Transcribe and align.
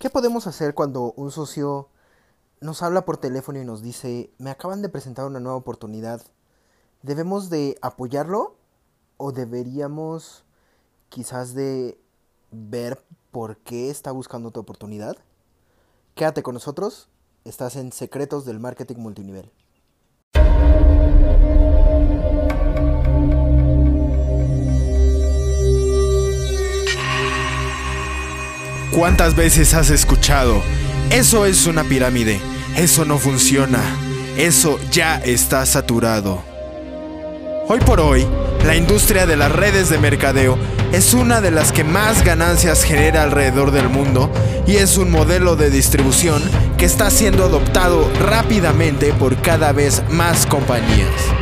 ¿Qué 0.00 0.08
podemos 0.08 0.46
hacer 0.46 0.72
cuando 0.72 1.12
un 1.18 1.30
socio 1.30 1.90
nos 2.62 2.82
habla 2.82 3.04
por 3.04 3.18
teléfono 3.18 3.60
y 3.60 3.66
nos 3.66 3.82
dice, 3.82 4.30
me 4.38 4.48
acaban 4.48 4.80
de 4.80 4.88
presentar 4.88 5.26
una 5.26 5.40
nueva 5.40 5.58
oportunidad? 5.58 6.22
¿Debemos 7.02 7.50
de 7.50 7.76
apoyarlo 7.82 8.56
o 9.18 9.32
deberíamos 9.32 10.46
quizás 11.10 11.52
de 11.52 12.00
ver 12.50 13.04
por 13.30 13.58
qué 13.58 13.90
está 13.90 14.10
buscando 14.10 14.48
otra 14.48 14.62
oportunidad? 14.62 15.18
Quédate 16.14 16.42
con 16.42 16.54
nosotros, 16.54 17.10
estás 17.44 17.76
en 17.76 17.92
Secretos 17.92 18.46
del 18.46 18.58
Marketing 18.58 18.96
Multinivel. 18.96 19.52
¿Cuántas 28.92 29.36
veces 29.36 29.72
has 29.74 29.88
escuchado? 29.90 30.62
Eso 31.10 31.46
es 31.46 31.66
una 31.66 31.84
pirámide. 31.84 32.40
Eso 32.76 33.04
no 33.04 33.18
funciona. 33.18 33.80
Eso 34.36 34.80
ya 34.90 35.18
está 35.18 35.64
saturado. 35.64 36.42
Hoy 37.68 37.78
por 37.78 38.00
hoy, 38.00 38.26
la 38.66 38.74
industria 38.74 39.26
de 39.26 39.36
las 39.36 39.52
redes 39.52 39.90
de 39.90 39.98
mercadeo 39.98 40.58
es 40.92 41.14
una 41.14 41.40
de 41.40 41.52
las 41.52 41.70
que 41.70 41.84
más 41.84 42.24
ganancias 42.24 42.82
genera 42.82 43.22
alrededor 43.22 43.70
del 43.70 43.88
mundo 43.88 44.28
y 44.66 44.76
es 44.76 44.98
un 44.98 45.12
modelo 45.12 45.54
de 45.54 45.70
distribución 45.70 46.42
que 46.76 46.84
está 46.84 47.10
siendo 47.10 47.44
adoptado 47.44 48.10
rápidamente 48.26 49.12
por 49.12 49.40
cada 49.40 49.70
vez 49.70 50.02
más 50.10 50.46
compañías. 50.46 51.39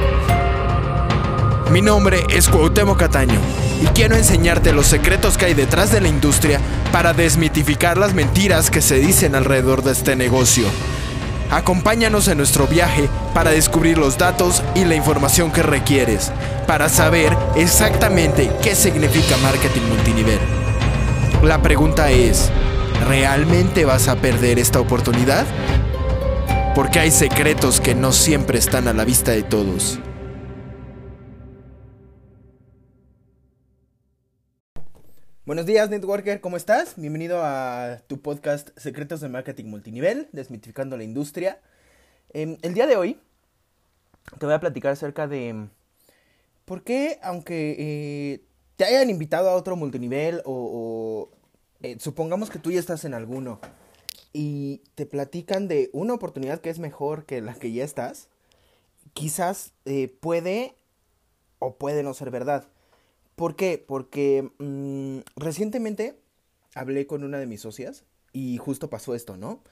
Mi 1.70 1.82
nombre 1.82 2.24
es 2.30 2.48
Cuauhtémoc 2.48 2.98
Cataño 2.98 3.38
y 3.82 3.86
quiero 3.88 4.16
enseñarte 4.16 4.72
los 4.72 4.86
secretos 4.86 5.36
que 5.36 5.44
hay 5.44 5.54
detrás 5.54 5.92
de 5.92 6.00
la 6.00 6.08
industria 6.08 6.60
para 6.92 7.12
desmitificar 7.12 7.98
las 7.98 8.14
mentiras 8.14 8.70
que 8.70 8.80
se 8.80 8.98
dicen 8.98 9.34
alrededor 9.34 9.82
de 9.82 9.92
este 9.92 10.16
negocio. 10.16 10.66
Acompáñanos 11.50 12.26
en 12.28 12.38
nuestro 12.38 12.66
viaje 12.66 13.10
para 13.34 13.50
descubrir 13.50 13.98
los 13.98 14.16
datos 14.16 14.62
y 14.74 14.86
la 14.86 14.94
información 14.94 15.52
que 15.52 15.62
requieres 15.62 16.32
para 16.66 16.88
saber 16.88 17.36
exactamente 17.54 18.50
qué 18.62 18.74
significa 18.74 19.36
marketing 19.42 19.82
multinivel. 19.90 20.38
La 21.42 21.60
pregunta 21.60 22.10
es, 22.10 22.50
¿realmente 23.06 23.84
vas 23.84 24.08
a 24.08 24.16
perder 24.16 24.58
esta 24.58 24.80
oportunidad? 24.80 25.44
Porque 26.74 26.98
hay 26.98 27.10
secretos 27.10 27.78
que 27.78 27.94
no 27.94 28.12
siempre 28.12 28.58
están 28.58 28.88
a 28.88 28.94
la 28.94 29.04
vista 29.04 29.32
de 29.32 29.42
todos. 29.42 29.98
Buenos 35.48 35.64
días, 35.64 35.88
Networker, 35.88 36.42
¿cómo 36.42 36.58
estás? 36.58 36.92
Bienvenido 36.98 37.40
a 37.42 38.02
tu 38.06 38.20
podcast 38.20 38.68
Secretos 38.76 39.22
de 39.22 39.30
Marketing 39.30 39.64
Multinivel, 39.64 40.28
desmitificando 40.32 40.98
la 40.98 41.04
industria. 41.04 41.58
Em, 42.34 42.58
el 42.60 42.74
día 42.74 42.86
de 42.86 42.98
hoy 42.98 43.18
te 44.38 44.44
voy 44.44 44.54
a 44.54 44.60
platicar 44.60 44.92
acerca 44.92 45.26
de 45.26 45.48
em, 45.48 45.70
por 46.66 46.84
qué, 46.84 47.18
aunque 47.22 47.76
eh, 47.78 48.44
te 48.76 48.84
hayan 48.84 49.08
invitado 49.08 49.48
a 49.48 49.54
otro 49.54 49.74
multinivel 49.74 50.42
o, 50.44 51.30
eh, 51.80 51.96
supongamos 51.98 52.50
que 52.50 52.58
tú 52.58 52.70
ya 52.70 52.78
estás 52.78 53.06
en 53.06 53.14
alguno 53.14 53.58
y 54.34 54.82
te 54.96 55.06
platican 55.06 55.66
de 55.66 55.88
una 55.94 56.12
oportunidad 56.12 56.60
que 56.60 56.68
es 56.68 56.78
mejor 56.78 57.24
que 57.24 57.40
la 57.40 57.54
que 57.54 57.72
ya 57.72 57.84
estás, 57.84 58.28
quizás 59.14 59.72
eh, 59.86 60.14
puede 60.20 60.74
o 61.58 61.76
puede 61.76 62.02
no 62.02 62.12
ser 62.12 62.30
verdad. 62.30 62.68
¿Por 63.38 63.54
qué? 63.54 63.78
Porque 63.78 64.50
mm, 64.58 65.20
recientemente 65.36 66.18
hablé 66.74 67.06
con 67.06 67.22
una 67.22 67.38
de 67.38 67.46
mis 67.46 67.60
socias 67.60 68.04
y 68.32 68.56
justo 68.58 68.90
pasó 68.90 69.14
esto, 69.14 69.36
¿no? 69.36 69.62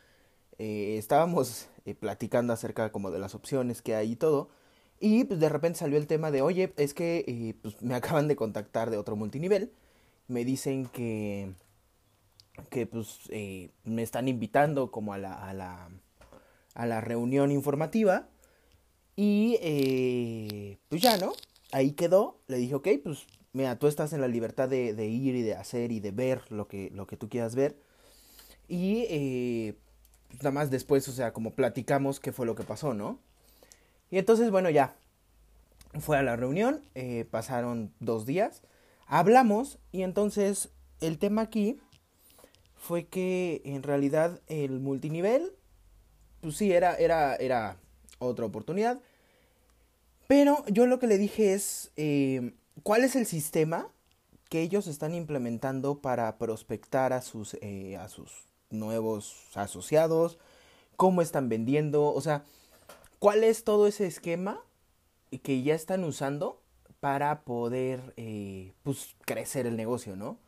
Eh, 0.59 0.95
estábamos 0.98 1.69
eh, 1.84 1.97
platicando 1.97 2.53
acerca 2.53 2.92
como 2.92 3.11
de 3.11 3.19
las 3.19 3.34
opciones 3.34 3.83
que 3.83 3.97
hay 3.97 4.12
y 4.12 4.17
todo. 4.17 4.50
Y 5.00 5.25
pues 5.25 5.41
de 5.41 5.48
repente 5.48 5.81
salió 5.81 5.99
el 5.99 6.06
tema 6.06 6.31
de, 6.31 6.43
oye, 6.43 6.72
es 6.77 6.94
que 6.94 7.25
eh, 7.27 7.54
pues, 7.60 7.82
me 7.82 7.94
acaban 7.97 8.28
de 8.28 8.37
contactar 8.37 8.91
de 8.91 8.99
otro 8.99 9.16
multinivel. 9.16 9.72
Me 10.28 10.44
dicen 10.44 10.87
que, 10.87 11.53
que 12.71 12.87
pues 12.87 13.28
me 13.83 14.03
están 14.04 14.28
invitando 14.28 14.93
como 14.93 15.12
a 15.12 15.19
la, 15.19 15.34
a 15.34 15.53
la, 15.54 15.91
a 16.75 16.87
la 16.87 17.00
reunión 17.00 17.50
informativa. 17.50 18.28
Y 19.16 19.59
pues 20.88 21.03
ya, 21.03 21.16
¿no? 21.16 21.33
Ahí 21.72 21.93
quedó. 21.93 22.38
Le 22.47 22.59
dije, 22.59 22.75
ok, 22.77 22.88
pues 23.03 23.27
mira, 23.56 23.78
tú 23.78 23.87
estás 23.87 24.12
en 24.12 24.21
la 24.21 24.28
libertad 24.28 24.69
de, 24.69 25.06
ir 25.06 25.34
y 25.34 25.43
de 25.43 25.55
hacer 25.55 25.91
y 25.91 25.99
de 25.99 26.11
ver 26.11 26.43
lo 26.53 26.69
que, 26.69 26.91
lo 26.94 27.06
que 27.06 27.17
tú 27.17 27.31
quieras 27.31 27.55
ver. 27.55 27.75
Y 28.69 29.06
eh, 29.09 29.75
pues, 30.28 30.43
nada 30.43 30.53
más 30.53 30.71
después, 30.71 31.09
o 31.09 31.12
sea, 31.12 31.33
como 31.33 31.55
platicamos 31.55 32.21
qué 32.21 32.33
fue 32.33 32.45
lo 32.45 32.55
que 32.55 32.65
pasó, 32.65 32.93
¿no? 32.93 33.19
Y 34.11 34.19
entonces, 34.19 34.50
bueno, 34.50 34.69
ya. 34.69 34.97
Fue 36.00 36.19
a 36.19 36.22
la 36.22 36.37
reunión, 36.37 36.83
eh, 36.95 37.25
pasaron 37.31 37.95
dos 38.00 38.27
días, 38.27 38.61
hablamos 39.06 39.78
y 39.93 40.03
entonces 40.03 40.69
el 41.00 41.19
tema 41.19 41.41
aquí 41.41 41.81
fue 42.75 43.06
que 43.06 43.62
en 43.65 43.83
realidad 43.83 44.43
el 44.49 44.81
multinivel, 44.81 45.53
pues 46.43 46.56
sí, 46.56 46.71
era, 46.71 46.97
era, 46.97 47.37
era 47.37 47.78
otra 48.19 48.45
oportunidad. 48.45 49.00
Pero 50.27 50.62
yo 50.66 50.87
lo 50.87 50.99
que 50.99 51.06
le 51.06 51.16
dije 51.16 51.55
es, 51.55 51.93
eh, 51.97 52.53
¿Cuál 52.82 53.04
es 53.04 53.16
el 53.16 53.26
sistema 53.26 53.88
que 54.48 54.62
ellos 54.62 54.87
están 54.87 55.14
implementando 55.14 56.00
para 56.00 56.38
prospectar 56.38 57.12
a 57.12 57.22
sus, 57.22 57.54
eh, 57.60 57.97
a 57.97 58.09
sus 58.09 58.31
nuevos 58.70 59.50
asociados? 59.54 60.38
¿Cómo 60.97 61.22
están 61.22 61.48
vendiendo? 61.48 62.12
O 62.12 62.20
sea, 62.20 62.44
¿cuál 63.19 63.44
es 63.44 63.65
todo 63.65 63.86
ese 63.86 64.06
esquema 64.06 64.60
que 65.42 65.62
ya 65.62 65.75
están 65.75 66.04
usando 66.04 66.60
para 67.00 67.42
poder 67.42 68.15
eh, 68.16 68.72
pues, 68.82 69.16
crecer 69.25 69.66
el 69.66 69.76
negocio, 69.76 70.16
¿no? 70.16 70.38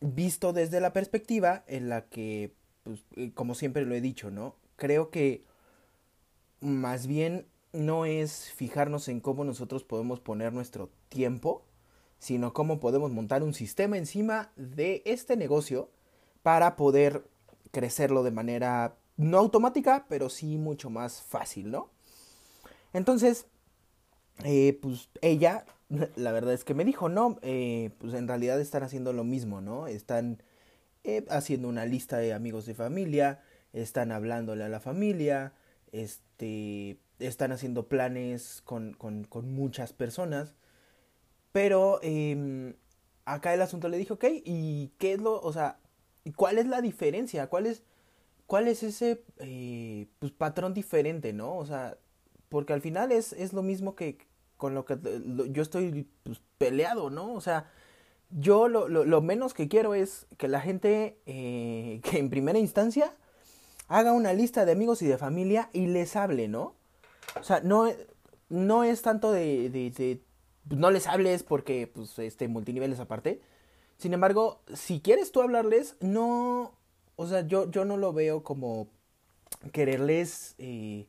Visto 0.00 0.52
desde 0.52 0.80
la 0.80 0.92
perspectiva 0.92 1.64
en 1.66 1.88
la 1.88 2.06
que, 2.06 2.52
pues, 2.84 3.00
eh, 3.16 3.32
como 3.34 3.54
siempre 3.54 3.84
lo 3.84 3.94
he 3.94 4.00
dicho, 4.00 4.30
¿no? 4.30 4.54
Creo 4.76 5.10
que 5.10 5.44
más 6.60 7.06
bien 7.06 7.46
no 7.72 8.04
es 8.04 8.52
fijarnos 8.52 9.08
en 9.08 9.20
cómo 9.20 9.44
nosotros 9.44 9.84
podemos 9.84 10.20
poner 10.20 10.52
nuestro 10.52 10.90
tiempo, 11.08 11.64
sino 12.18 12.52
cómo 12.52 12.80
podemos 12.80 13.10
montar 13.10 13.42
un 13.42 13.54
sistema 13.54 13.96
encima 13.96 14.50
de 14.56 15.02
este 15.04 15.36
negocio 15.36 15.90
para 16.42 16.76
poder 16.76 17.24
crecerlo 17.70 18.22
de 18.22 18.30
manera 18.30 18.96
no 19.16 19.38
automática, 19.38 20.06
pero 20.08 20.28
sí 20.28 20.56
mucho 20.58 20.90
más 20.90 21.22
fácil, 21.22 21.70
¿no? 21.70 21.90
Entonces, 22.92 23.46
eh, 24.44 24.78
pues 24.80 25.08
ella, 25.20 25.64
la 26.16 26.32
verdad 26.32 26.54
es 26.54 26.64
que 26.64 26.74
me 26.74 26.84
dijo, 26.84 27.08
no, 27.08 27.38
eh, 27.42 27.90
pues 27.98 28.14
en 28.14 28.28
realidad 28.28 28.60
están 28.60 28.82
haciendo 28.82 29.12
lo 29.12 29.24
mismo, 29.24 29.60
¿no? 29.60 29.86
Están 29.86 30.42
eh, 31.04 31.24
haciendo 31.30 31.68
una 31.68 31.84
lista 31.84 32.18
de 32.18 32.32
amigos 32.32 32.66
de 32.66 32.74
familia, 32.74 33.42
están 33.72 34.12
hablándole 34.12 34.64
a 34.64 34.68
la 34.68 34.80
familia, 34.80 35.52
este, 35.92 36.98
están 37.18 37.52
haciendo 37.52 37.88
planes 37.88 38.62
con, 38.64 38.94
con, 38.94 39.26
muchas 39.52 39.92
personas. 39.92 40.54
Pero 41.52 41.98
eh, 42.02 42.74
acá 43.24 43.54
el 43.54 43.62
asunto 43.62 43.88
le 43.88 43.98
dije, 43.98 44.12
ok, 44.12 44.24
¿y 44.44 44.92
qué 44.98 45.14
es 45.14 45.20
lo, 45.20 45.40
o 45.40 45.52
sea, 45.52 45.78
cuál 46.36 46.58
es 46.58 46.66
la 46.66 46.80
diferencia? 46.80 47.48
¿Cuál 47.48 47.66
es, 47.66 47.82
cuál 48.46 48.68
es 48.68 48.82
ese 48.82 49.22
eh, 49.38 50.06
pues, 50.18 50.32
patrón 50.32 50.74
diferente, 50.74 51.32
no? 51.32 51.56
O 51.56 51.66
sea, 51.66 51.96
porque 52.48 52.72
al 52.72 52.80
final 52.80 53.12
es, 53.12 53.32
es 53.32 53.52
lo 53.52 53.62
mismo 53.62 53.94
que 53.94 54.18
con 54.56 54.74
lo 54.74 54.84
que 54.84 54.98
yo 55.50 55.62
estoy 55.62 56.08
pues, 56.24 56.40
peleado, 56.58 57.10
¿no? 57.10 57.32
O 57.32 57.40
sea, 57.40 57.70
yo 58.30 58.68
lo, 58.68 58.88
lo, 58.88 59.04
lo, 59.04 59.22
menos 59.22 59.54
que 59.54 59.68
quiero 59.68 59.94
es 59.94 60.26
que 60.36 60.48
la 60.48 60.60
gente 60.60 61.18
eh, 61.26 62.00
que 62.10 62.18
en 62.18 62.28
primera 62.28 62.58
instancia 62.58 63.14
haga 63.86 64.12
una 64.12 64.32
lista 64.32 64.64
de 64.64 64.72
amigos 64.72 65.00
y 65.00 65.06
de 65.06 65.16
familia 65.16 65.70
y 65.72 65.86
les 65.86 66.16
hable, 66.16 66.48
¿no? 66.48 66.74
O 67.40 67.44
sea, 67.44 67.60
no, 67.60 67.88
no 68.48 68.84
es 68.84 69.02
tanto 69.02 69.32
de, 69.32 70.20
pues, 70.68 70.78
no 70.80 70.90
les 70.90 71.06
hables 71.06 71.42
porque 71.42 71.86
pues 71.86 72.18
este 72.18 72.48
multinivel 72.48 72.92
es 72.92 73.00
aparte. 73.00 73.40
Sin 73.96 74.14
embargo, 74.14 74.62
si 74.74 75.00
quieres 75.00 75.32
tú 75.32 75.40
hablarles, 75.42 75.96
no, 76.00 76.72
o 77.16 77.26
sea, 77.26 77.40
yo, 77.46 77.70
yo 77.70 77.84
no 77.84 77.96
lo 77.96 78.12
veo 78.12 78.44
como 78.44 78.88
quererles 79.72 80.54
eh, 80.58 81.06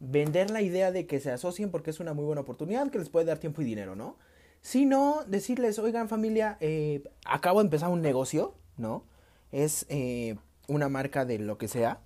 vender 0.00 0.50
la 0.50 0.60
idea 0.60 0.92
de 0.92 1.06
que 1.06 1.20
se 1.20 1.30
asocien 1.30 1.70
porque 1.70 1.90
es 1.90 2.00
una 2.00 2.12
muy 2.12 2.24
buena 2.24 2.42
oportunidad 2.42 2.90
que 2.90 2.98
les 2.98 3.08
puede 3.08 3.26
dar 3.26 3.38
tiempo 3.38 3.62
y 3.62 3.64
dinero, 3.64 3.96
¿no? 3.96 4.16
Sino 4.60 5.24
decirles, 5.26 5.78
oigan 5.78 6.08
familia, 6.08 6.58
eh, 6.60 7.04
acabo 7.24 7.60
de 7.60 7.66
empezar 7.66 7.88
un 7.88 8.02
negocio, 8.02 8.54
¿no? 8.76 9.04
Es 9.52 9.86
eh, 9.88 10.36
una 10.68 10.88
marca 10.88 11.24
de 11.24 11.38
lo 11.38 11.56
que 11.56 11.68
sea, 11.68 12.00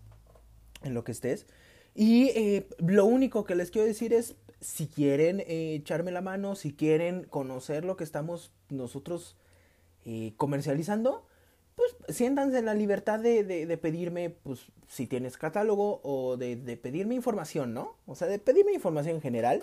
en 0.82 0.94
lo 0.94 1.04
que 1.04 1.12
estés. 1.12 1.46
Y 1.94 2.28
eh, 2.30 2.68
lo 2.78 3.04
único 3.04 3.44
que 3.44 3.54
les 3.54 3.70
quiero 3.70 3.86
decir 3.86 4.12
es, 4.12 4.36
si 4.60 4.86
quieren 4.86 5.40
eh, 5.40 5.74
echarme 5.74 6.12
la 6.12 6.20
mano, 6.20 6.54
si 6.54 6.72
quieren 6.72 7.24
conocer 7.24 7.84
lo 7.84 7.96
que 7.96 8.04
estamos 8.04 8.52
nosotros 8.68 9.36
eh, 10.04 10.34
comercializando, 10.36 11.26
pues 11.76 11.96
siéntanse 12.14 12.58
en 12.58 12.66
la 12.66 12.74
libertad 12.74 13.18
de, 13.18 13.42
de, 13.42 13.76
pedirme, 13.78 14.30
pues, 14.30 14.66
si 14.86 15.06
tienes 15.06 15.38
catálogo 15.38 16.00
o 16.02 16.36
de, 16.36 16.56
de, 16.56 16.76
pedirme 16.76 17.14
información, 17.14 17.72
¿no? 17.72 17.96
O 18.06 18.14
sea, 18.14 18.28
de 18.28 18.38
pedirme 18.38 18.72
información 18.72 19.16
en 19.16 19.22
general. 19.22 19.62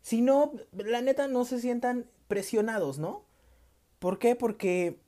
Si 0.00 0.22
no, 0.22 0.52
la 0.72 1.02
neta, 1.02 1.28
no 1.28 1.44
se 1.44 1.60
sientan 1.60 2.06
presionados, 2.28 2.98
¿no? 2.98 3.24
¿Por 3.98 4.18
qué? 4.18 4.36
Porque 4.36 5.00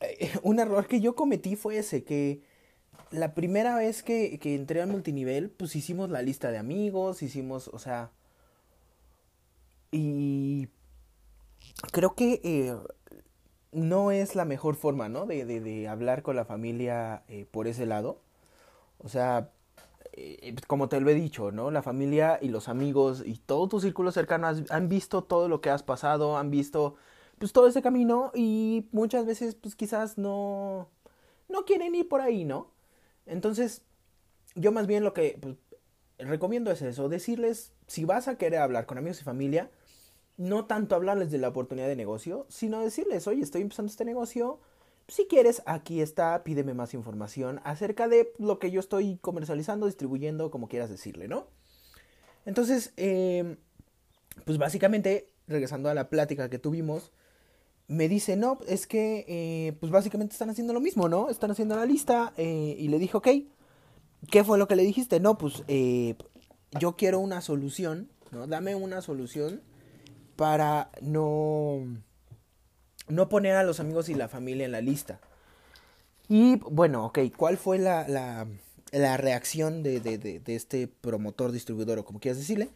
un 0.42 0.58
error 0.58 0.86
que 0.86 1.00
yo 1.00 1.14
cometí 1.14 1.56
fue 1.56 1.78
ese, 1.78 2.04
que 2.04 2.42
la 3.10 3.34
primera 3.34 3.76
vez 3.76 4.02
que, 4.02 4.38
que 4.38 4.54
entré 4.54 4.82
al 4.82 4.88
multinivel, 4.88 5.50
pues 5.50 5.76
hicimos 5.76 6.10
la 6.10 6.22
lista 6.22 6.50
de 6.50 6.58
amigos, 6.58 7.22
hicimos, 7.22 7.68
o 7.68 7.78
sea, 7.78 8.10
y 9.90 10.68
creo 11.92 12.14
que 12.14 12.40
eh, 12.44 12.76
no 13.72 14.10
es 14.10 14.34
la 14.34 14.44
mejor 14.44 14.76
forma, 14.76 15.08
¿no? 15.08 15.26
De, 15.26 15.44
de, 15.44 15.88
hablar 15.88 16.22
con 16.22 16.36
la 16.36 16.44
familia 16.44 17.22
eh, 17.28 17.46
por 17.50 17.66
ese 17.66 17.86
lado. 17.86 18.20
O 18.98 19.08
sea, 19.08 19.50
eh, 20.12 20.54
como 20.66 20.88
te 20.88 21.00
lo 21.00 21.10
he 21.10 21.14
dicho, 21.14 21.52
¿no? 21.52 21.70
La 21.70 21.82
familia 21.82 22.38
y 22.42 22.48
los 22.48 22.68
amigos 22.68 23.22
y 23.24 23.38
todo 23.38 23.68
tu 23.68 23.80
círculo 23.80 24.12
cercano 24.12 24.48
han 24.70 24.88
visto 24.88 25.22
todo 25.24 25.48
lo 25.48 25.60
que 25.60 25.70
has 25.70 25.82
pasado, 25.82 26.36
han 26.36 26.50
visto 26.50 26.96
pues 27.38 27.52
todo 27.52 27.68
ese 27.68 27.82
camino 27.82 28.32
y 28.34 28.88
muchas 28.92 29.24
veces 29.26 29.54
pues 29.54 29.76
quizás 29.76 30.18
no 30.18 30.88
no 31.48 31.64
quieren 31.64 31.94
ir 31.94 32.08
por 32.08 32.20
ahí, 32.20 32.44
¿no? 32.44 32.68
Entonces, 33.28 33.82
yo 34.54 34.72
más 34.72 34.86
bien 34.86 35.04
lo 35.04 35.14
que 35.14 35.38
pues, 35.40 35.56
recomiendo 36.18 36.70
es 36.70 36.82
eso, 36.82 37.08
decirles 37.08 37.72
si 37.86 38.04
vas 38.04 38.28
a 38.28 38.36
querer 38.36 38.60
hablar 38.60 38.86
con 38.86 38.98
amigos 38.98 39.20
y 39.20 39.24
familia, 39.24 39.70
no 40.36 40.66
tanto 40.66 40.94
hablarles 40.94 41.30
de 41.30 41.38
la 41.38 41.48
oportunidad 41.48 41.88
de 41.88 41.96
negocio, 41.96 42.46
sino 42.48 42.80
decirles, 42.80 43.26
oye, 43.26 43.42
estoy 43.42 43.62
empezando 43.62 43.90
este 43.90 44.04
negocio, 44.04 44.60
si 45.08 45.26
quieres, 45.26 45.62
aquí 45.66 46.00
está, 46.00 46.44
pídeme 46.44 46.74
más 46.74 46.94
información 46.94 47.60
acerca 47.64 48.08
de 48.08 48.32
lo 48.38 48.58
que 48.58 48.70
yo 48.70 48.78
estoy 48.78 49.16
comercializando, 49.20 49.86
distribuyendo, 49.86 50.50
como 50.50 50.68
quieras 50.68 50.90
decirle, 50.90 51.28
¿no? 51.28 51.48
Entonces, 52.44 52.92
eh, 52.96 53.56
pues 54.44 54.58
básicamente, 54.58 55.28
regresando 55.46 55.88
a 55.88 55.94
la 55.94 56.08
plática 56.08 56.50
que 56.50 56.58
tuvimos, 56.58 57.10
me 57.88 58.08
dice, 58.08 58.36
no, 58.36 58.58
es 58.68 58.86
que, 58.86 59.24
eh, 59.28 59.72
pues 59.80 59.90
básicamente 59.90 60.34
están 60.34 60.50
haciendo 60.50 60.72
lo 60.72 60.80
mismo, 60.80 61.08
¿no? 61.08 61.30
Están 61.30 61.50
haciendo 61.50 61.74
la 61.76 61.86
lista 61.86 62.32
eh, 62.36 62.76
y 62.78 62.88
le 62.88 62.98
dije, 62.98 63.16
ok, 63.16 63.28
¿qué 64.30 64.44
fue 64.44 64.58
lo 64.58 64.68
que 64.68 64.76
le 64.76 64.82
dijiste? 64.82 65.20
No, 65.20 65.38
pues 65.38 65.64
yo 66.78 66.96
quiero 66.96 67.18
una 67.18 67.40
solución, 67.40 68.08
¿no? 68.30 68.46
Dame 68.46 68.74
una 68.74 69.00
solución 69.00 69.62
para 70.36 70.90
no, 71.00 71.84
no 73.08 73.28
poner 73.28 73.56
a 73.56 73.64
los 73.64 73.80
amigos 73.80 74.08
y 74.08 74.14
la 74.14 74.28
familia 74.28 74.66
en 74.66 74.72
la 74.72 74.80
lista. 74.80 75.20
Y 76.28 76.56
bueno, 76.56 77.06
ok, 77.06 77.18
¿cuál 77.36 77.56
fue 77.56 77.78
la, 77.78 78.06
la, 78.06 78.46
la 78.92 79.16
reacción 79.16 79.82
de, 79.82 80.00
de, 80.00 80.18
de, 80.18 80.40
de, 80.40 80.54
este 80.54 80.86
promotor, 80.86 81.52
distribuidor 81.52 81.98
o 81.98 82.04
como 82.04 82.20
quieras 82.20 82.38
decirle? 82.38 82.68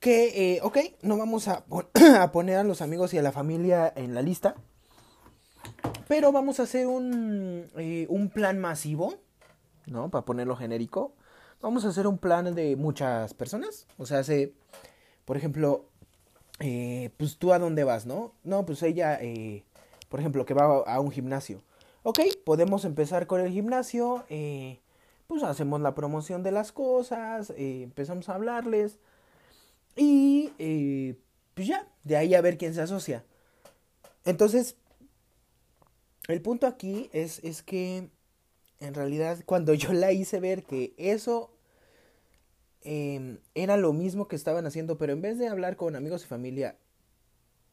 Que, 0.00 0.54
eh, 0.54 0.60
ok, 0.62 0.78
no 1.02 1.16
vamos 1.16 1.48
a, 1.48 1.64
a, 2.20 2.32
poner 2.32 2.58
a 2.58 2.64
los 2.64 2.82
amigos 2.82 3.14
y 3.14 3.18
a 3.18 3.22
la 3.22 3.32
familia 3.32 3.92
en 3.96 4.14
la 4.14 4.22
lista, 4.22 4.54
pero 6.06 6.32
vamos 6.32 6.60
a 6.60 6.64
hacer 6.64 6.86
un, 6.86 7.70
eh, 7.76 8.06
un 8.08 8.28
plan 8.28 8.58
masivo, 8.58 9.14
¿no? 9.86 10.10
Para 10.10 10.24
ponerlo 10.24 10.56
genérico. 10.56 11.14
Vamos 11.62 11.84
a 11.84 11.88
hacer 11.88 12.06
un 12.06 12.18
plan 12.18 12.54
de 12.54 12.76
muchas 12.76 13.32
personas. 13.32 13.86
O 13.96 14.04
sea, 14.04 14.18
hace, 14.18 14.52
por 15.24 15.36
ejemplo, 15.36 15.86
eh, 16.60 17.10
pues 17.16 17.38
tú 17.38 17.52
a 17.52 17.58
dónde 17.58 17.82
vas, 17.82 18.06
¿no? 18.06 18.34
No, 18.44 18.66
pues 18.66 18.82
ella, 18.82 19.18
por 20.08 20.20
ejemplo, 20.20 20.44
que 20.44 20.54
va 20.54 20.82
a 20.86 21.00
un 21.00 21.10
gimnasio. 21.10 21.62
Ok, 22.02 22.20
podemos 22.44 22.84
empezar 22.84 23.26
con 23.26 23.40
el 23.40 23.50
gimnasio, 23.50 24.24
pues 25.26 25.42
hacemos 25.42 25.80
la 25.80 25.94
promoción 25.94 26.42
de 26.42 26.52
las 26.52 26.70
cosas, 26.70 27.52
empezamos 27.56 28.28
a 28.28 28.34
hablarles 28.34 28.98
y 29.96 30.52
eh, 30.58 31.16
pues 31.54 31.66
ya, 31.66 31.88
de 32.04 32.16
ahí 32.16 32.34
a 32.34 32.40
ver 32.40 32.58
quién 32.58 32.74
se 32.74 32.82
asocia. 32.82 33.24
Entonces, 34.24 34.76
el 36.28 36.42
punto 36.42 36.66
aquí 36.66 37.08
es, 37.12 37.42
es 37.44 37.62
que 37.62 38.08
en 38.80 38.94
realidad 38.94 39.38
cuando 39.46 39.74
yo 39.74 39.92
la 39.92 40.12
hice 40.12 40.40
ver 40.40 40.64
que 40.64 40.94
eso 40.98 41.50
eh, 42.82 43.38
era 43.54 43.76
lo 43.76 43.92
mismo 43.92 44.28
que 44.28 44.36
estaban 44.36 44.66
haciendo, 44.66 44.98
pero 44.98 45.12
en 45.12 45.20
vez 45.20 45.38
de 45.38 45.48
hablar 45.48 45.76
con 45.76 45.96
amigos 45.96 46.22
y 46.24 46.26
familia, 46.26 46.76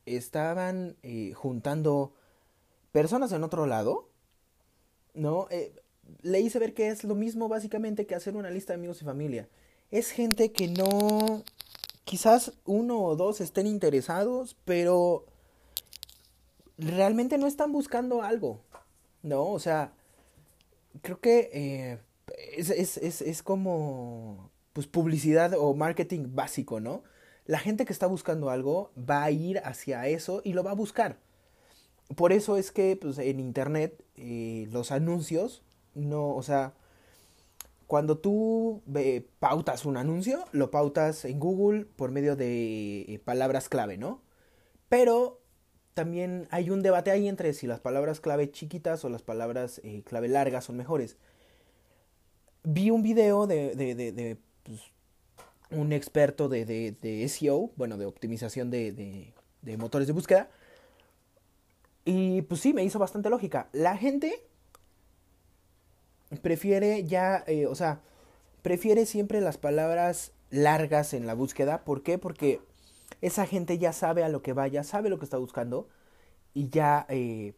estaban 0.05 0.97
eh, 1.03 1.33
juntando 1.33 2.13
personas 2.91 3.31
en 3.31 3.43
otro 3.43 3.65
lado, 3.65 4.09
¿no? 5.13 5.47
Eh, 5.51 5.73
le 6.21 6.39
hice 6.41 6.59
ver 6.59 6.73
que 6.73 6.87
es 6.87 7.03
lo 7.03 7.15
mismo 7.15 7.47
básicamente 7.47 8.05
que 8.05 8.15
hacer 8.15 8.35
una 8.35 8.49
lista 8.49 8.73
de 8.73 8.79
amigos 8.79 9.01
y 9.01 9.05
familia. 9.05 9.47
Es 9.91 10.09
gente 10.11 10.51
que 10.51 10.67
no, 10.67 11.43
quizás 12.03 12.53
uno 12.65 13.01
o 13.01 13.15
dos 13.15 13.41
estén 13.41 13.67
interesados, 13.67 14.55
pero 14.65 15.25
realmente 16.77 17.37
no 17.37 17.47
están 17.47 17.71
buscando 17.71 18.21
algo, 18.21 18.61
¿no? 19.21 19.47
O 19.47 19.59
sea, 19.59 19.93
creo 21.01 21.19
que 21.19 21.49
eh, 21.53 21.99
es, 22.57 22.69
es, 22.69 22.97
es, 22.97 23.21
es 23.21 23.43
como 23.43 24.51
pues 24.73 24.87
publicidad 24.87 25.53
o 25.57 25.73
marketing 25.75 26.35
básico, 26.35 26.79
¿no? 26.79 27.03
La 27.45 27.59
gente 27.59 27.85
que 27.85 27.93
está 27.93 28.07
buscando 28.07 28.49
algo 28.49 28.91
va 28.97 29.23
a 29.23 29.31
ir 29.31 29.59
hacia 29.59 30.07
eso 30.07 30.41
y 30.43 30.53
lo 30.53 30.63
va 30.63 30.71
a 30.71 30.75
buscar. 30.75 31.19
Por 32.15 32.33
eso 32.33 32.57
es 32.57 32.71
que 32.71 32.95
pues, 32.95 33.17
en 33.17 33.39
internet 33.39 34.03
eh, 34.15 34.67
los 34.71 34.91
anuncios 34.91 35.63
no, 35.93 36.35
o 36.35 36.41
sea, 36.41 36.73
cuando 37.93 38.17
tú 38.17 38.81
pautas 39.37 39.85
un 39.85 39.97
anuncio, 39.97 40.45
lo 40.51 40.71
pautas 40.71 41.25
en 41.25 41.39
Google 41.39 41.85
por 41.85 42.09
medio 42.09 42.35
de 42.35 43.01
eh, 43.01 43.21
palabras 43.23 43.69
clave, 43.69 43.99
¿no? 43.99 44.23
Pero 44.89 45.43
también 45.93 46.47
hay 46.49 46.71
un 46.71 46.81
debate 46.81 47.11
ahí 47.11 47.27
entre 47.27 47.53
si 47.53 47.67
las 47.67 47.81
palabras 47.81 48.19
clave 48.19 48.49
chiquitas 48.49 49.05
o 49.05 49.09
las 49.09 49.21
palabras 49.21 49.79
eh, 49.83 50.01
clave 50.07 50.27
largas 50.27 50.65
son 50.65 50.75
mejores. 50.75 51.17
Vi 52.63 52.89
un 52.89 53.03
video 53.03 53.45
de, 53.45 54.39
pues, 54.63 54.81
un 55.69 55.93
experto 55.93 56.49
de, 56.49 57.27
SEO, 57.29 57.73
bueno, 57.75 57.99
de 57.99 58.07
optimización 58.07 58.71
de, 58.71 59.35
motores 59.77 60.07
de 60.07 60.13
búsqueda. 60.13 60.49
Y 62.05 62.41
pues 62.41 62.59
sí, 62.59 62.73
me 62.73 62.83
hizo 62.83 62.97
bastante 62.97 63.29
lógica. 63.29 63.69
La 63.71 63.97
gente 63.97 64.47
prefiere 66.41 67.03
ya, 67.05 67.43
eh, 67.47 67.67
o 67.67 67.75
sea, 67.75 68.01
prefiere 68.61 69.05
siempre 69.05 69.41
las 69.41 69.57
palabras 69.57 70.31
largas 70.49 71.13
en 71.13 71.27
la 71.27 71.33
búsqueda. 71.33 71.83
¿Por 71.83 72.03
qué? 72.03 72.17
Porque 72.17 72.61
esa 73.21 73.45
gente 73.45 73.77
ya 73.77 73.93
sabe 73.93 74.23
a 74.23 74.29
lo 74.29 74.41
que 74.41 74.53
va, 74.53 74.67
ya 74.67 74.83
sabe 74.83 75.09
lo 75.09 75.19
que 75.19 75.25
está 75.25 75.37
buscando 75.37 75.87
y 76.53 76.69
ya 76.69 77.05
eh, 77.09 77.53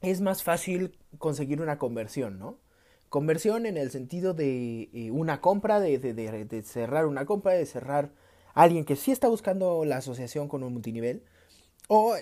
es 0.00 0.20
más 0.20 0.42
fácil 0.42 0.98
conseguir 1.18 1.60
una 1.60 1.78
conversión, 1.78 2.38
¿no? 2.38 2.58
Conversión 3.08 3.66
en 3.66 3.76
el 3.76 3.90
sentido 3.90 4.34
de 4.34 4.90
eh, 4.92 5.10
una 5.10 5.40
compra, 5.40 5.78
de, 5.78 5.98
de, 5.98 6.14
de, 6.14 6.62
cerrar 6.62 7.06
una 7.06 7.26
compra, 7.26 7.52
de 7.52 7.66
cerrar 7.66 8.10
a 8.54 8.62
alguien 8.62 8.84
que 8.84 8.96
sí 8.96 9.12
está 9.12 9.28
buscando 9.28 9.84
la 9.84 9.98
asociación 9.98 10.48
con 10.48 10.62
un 10.64 10.72
multinivel. 10.72 11.22
O 11.86 12.14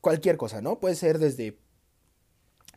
cualquier 0.00 0.36
cosa, 0.36 0.62
¿no? 0.62 0.80
Puede 0.80 0.94
ser 0.94 1.18
desde 1.18 1.58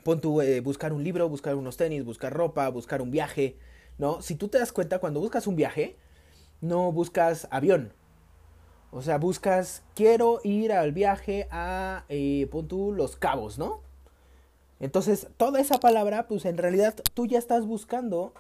pon 0.03 0.22
tu, 0.22 0.41
eh, 0.41 0.60
buscar 0.62 0.93
un 0.93 1.03
libro, 1.03 1.29
buscar 1.29 1.55
unos 1.55 1.77
tenis, 1.77 2.03
buscar 2.03 2.33
ropa, 2.33 2.69
buscar 2.69 3.01
un 3.01 3.12
viaje, 3.12 3.57
¿no? 3.98 4.22
Si 4.22 4.36
tú 4.36 4.48
te 4.48 4.60
das 4.60 4.72
cuenta, 4.72 5.00
cuando 5.00 5.19
buscas 5.19 5.48
un 5.48 5.55
viaje, 5.55 5.98
no 6.62 6.91
buscas 6.91 7.48
avión. 7.51 7.93
O 8.91 9.01
sea, 9.01 9.17
buscas, 9.17 9.83
quiero 9.95 10.39
ir 10.43 10.72
al 10.72 10.91
viaje 10.91 11.48
a, 11.51 12.05
eh, 12.10 12.48
pon 12.51 12.67
tú, 12.67 12.91
Los 12.91 13.15
Cabos, 13.15 13.57
¿no? 13.57 13.81
Entonces, 14.79 15.27
toda 15.38 15.62
esa 15.62 15.79
palabra, 15.79 16.27
pues 16.27 16.45
en 16.45 16.57
realidad 16.57 16.95
tú 17.13 17.25
ya 17.25 17.39
estás 17.39 17.65
buscando 17.65 18.33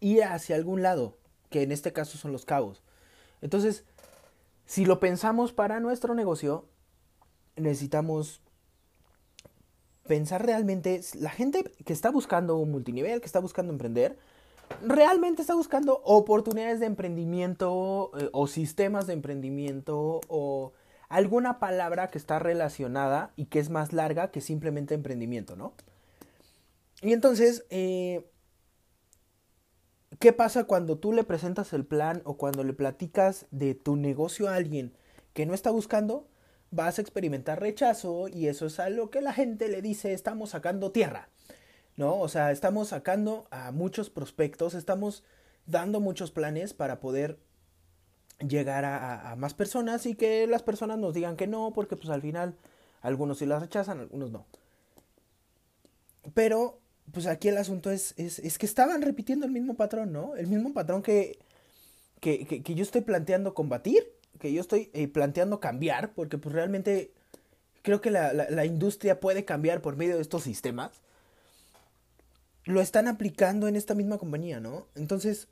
ir 0.00 0.22
hacia 0.22 0.56
algún 0.56 0.82
lado, 0.82 1.16
que 1.50 1.62
en 1.62 1.72
este 1.72 1.92
caso 1.92 2.16
son 2.16 2.32
los 2.32 2.44
cabos. 2.44 2.82
Entonces, 3.40 3.84
si 4.66 4.84
lo 4.84 5.00
pensamos 5.00 5.52
para 5.52 5.80
nuestro 5.80 6.14
negocio, 6.14 6.66
necesitamos 7.56 8.40
pensar 10.08 10.44
realmente, 10.44 11.00
la 11.14 11.30
gente 11.30 11.62
que 11.84 11.92
está 11.92 12.10
buscando 12.10 12.56
un 12.56 12.72
multinivel, 12.72 13.20
que 13.20 13.26
está 13.26 13.38
buscando 13.38 13.72
emprender, 13.72 14.18
realmente 14.82 15.42
está 15.42 15.54
buscando 15.54 16.00
oportunidades 16.04 16.80
de 16.80 16.86
emprendimiento 16.86 18.10
eh, 18.18 18.28
o 18.32 18.46
sistemas 18.48 19.06
de 19.06 19.12
emprendimiento 19.12 20.20
o 20.28 20.72
alguna 21.08 21.58
palabra 21.58 22.08
que 22.08 22.18
está 22.18 22.38
relacionada 22.38 23.32
y 23.36 23.46
que 23.46 23.60
es 23.60 23.70
más 23.70 23.92
larga 23.92 24.30
que 24.30 24.40
simplemente 24.40 24.94
emprendimiento, 24.94 25.56
¿no? 25.56 25.72
Y 27.00 27.12
entonces, 27.12 27.64
eh, 27.70 28.28
¿qué 30.18 30.32
pasa 30.32 30.64
cuando 30.64 30.98
tú 30.98 31.12
le 31.12 31.24
presentas 31.24 31.72
el 31.72 31.86
plan 31.86 32.22
o 32.24 32.36
cuando 32.36 32.64
le 32.64 32.72
platicas 32.72 33.46
de 33.50 33.74
tu 33.74 33.96
negocio 33.96 34.48
a 34.48 34.56
alguien 34.56 34.92
que 35.32 35.46
no 35.46 35.54
está 35.54 35.70
buscando? 35.70 36.26
Vas 36.70 36.98
a 36.98 37.02
experimentar 37.02 37.60
rechazo 37.60 38.28
y 38.28 38.46
eso 38.46 38.66
es 38.66 38.78
algo 38.80 39.10
que 39.10 39.20
la 39.20 39.32
gente 39.32 39.68
le 39.68 39.82
dice 39.82 40.12
estamos 40.12 40.50
sacando 40.50 40.92
tierra, 40.92 41.28
¿no? 41.96 42.18
O 42.18 42.28
sea, 42.28 42.52
estamos 42.52 42.88
sacando 42.88 43.46
a 43.50 43.72
muchos 43.72 44.10
prospectos, 44.10 44.74
estamos 44.74 45.24
dando 45.66 46.00
muchos 46.00 46.30
planes 46.30 46.74
para 46.74 47.00
poder 47.00 47.38
llegar 48.46 48.84
a, 48.84 49.34
más 49.36 49.54
personas 49.54 50.06
y 50.06 50.14
que 50.14 50.46
las 50.46 50.62
personas 50.62 50.98
nos 50.98 51.14
digan 51.14 51.36
que 51.36 51.46
no, 51.46 51.72
porque 51.74 51.96
pues 51.96 52.08
al 52.08 52.22
final 52.22 52.54
algunos 53.00 53.38
sí 53.38 53.46
las 53.46 53.60
rechazan, 53.60 54.00
algunos 54.00 54.30
no. 54.30 54.46
Pero, 56.34 56.78
pues 57.12 57.26
aquí 57.26 57.48
el 57.48 57.56
asunto 57.56 57.90
es, 57.90 58.14
es, 58.16 58.58
que 58.58 58.66
estaban 58.66 59.02
repitiendo 59.02 59.46
el 59.46 59.52
mismo 59.52 59.74
patrón, 59.74 60.12
¿no? 60.12 60.36
El 60.36 60.46
mismo 60.46 60.72
patrón 60.72 61.02
que, 61.02 61.38
que, 62.20 62.46
que, 62.46 62.74
yo 62.74 62.82
estoy 62.82 63.00
planteando 63.00 63.54
combatir, 63.54 64.12
que 64.38 64.52
yo 64.52 64.60
estoy 64.60 64.90
eh, 64.92 65.08
planteando 65.08 65.60
cambiar, 65.60 66.12
porque 66.14 66.38
pues 66.38 66.54
realmente 66.54 67.12
creo 67.82 68.00
que 68.00 68.10
la, 68.10 68.32
la, 68.32 68.64
industria 68.64 69.20
puede 69.20 69.44
cambiar 69.44 69.80
por 69.80 69.96
medio 69.96 70.16
de 70.16 70.22
estos 70.22 70.42
sistemas. 70.42 70.90
Lo 72.64 72.80
están 72.80 73.08
aplicando 73.08 73.66
en 73.66 73.76
esta 73.76 73.94
misma 73.94 74.18
compañía, 74.18 74.60
¿no? 74.60 74.86
Entonces, 74.94 75.48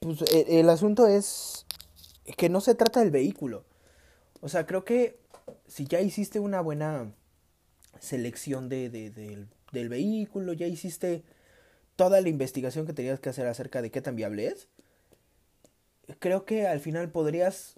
pues 0.00 0.22
e, 0.32 0.60
el 0.60 0.70
asunto 0.70 1.06
es 1.06 1.66
que 2.36 2.48
no 2.48 2.60
se 2.60 2.74
trata 2.74 3.00
del 3.00 3.10
vehículo. 3.10 3.64
O 4.40 4.48
sea, 4.48 4.66
creo 4.66 4.84
que 4.84 5.18
si 5.66 5.86
ya 5.86 6.00
hiciste 6.00 6.40
una 6.40 6.60
buena 6.60 7.12
selección 8.00 8.68
de, 8.68 8.90
del, 8.90 9.88
vehículo, 9.88 10.52
ya 10.52 10.66
hiciste 10.66 11.24
toda 11.96 12.20
la 12.20 12.28
investigación 12.28 12.86
que 12.86 12.92
tenías 12.92 13.20
que 13.20 13.30
hacer 13.30 13.46
acerca 13.46 13.82
de 13.82 13.90
qué 13.90 14.00
tan 14.00 14.16
viable 14.16 14.46
es, 14.48 14.68
creo 16.18 16.44
que 16.44 16.66
al 16.66 16.80
final 16.80 17.10
podrías, 17.10 17.76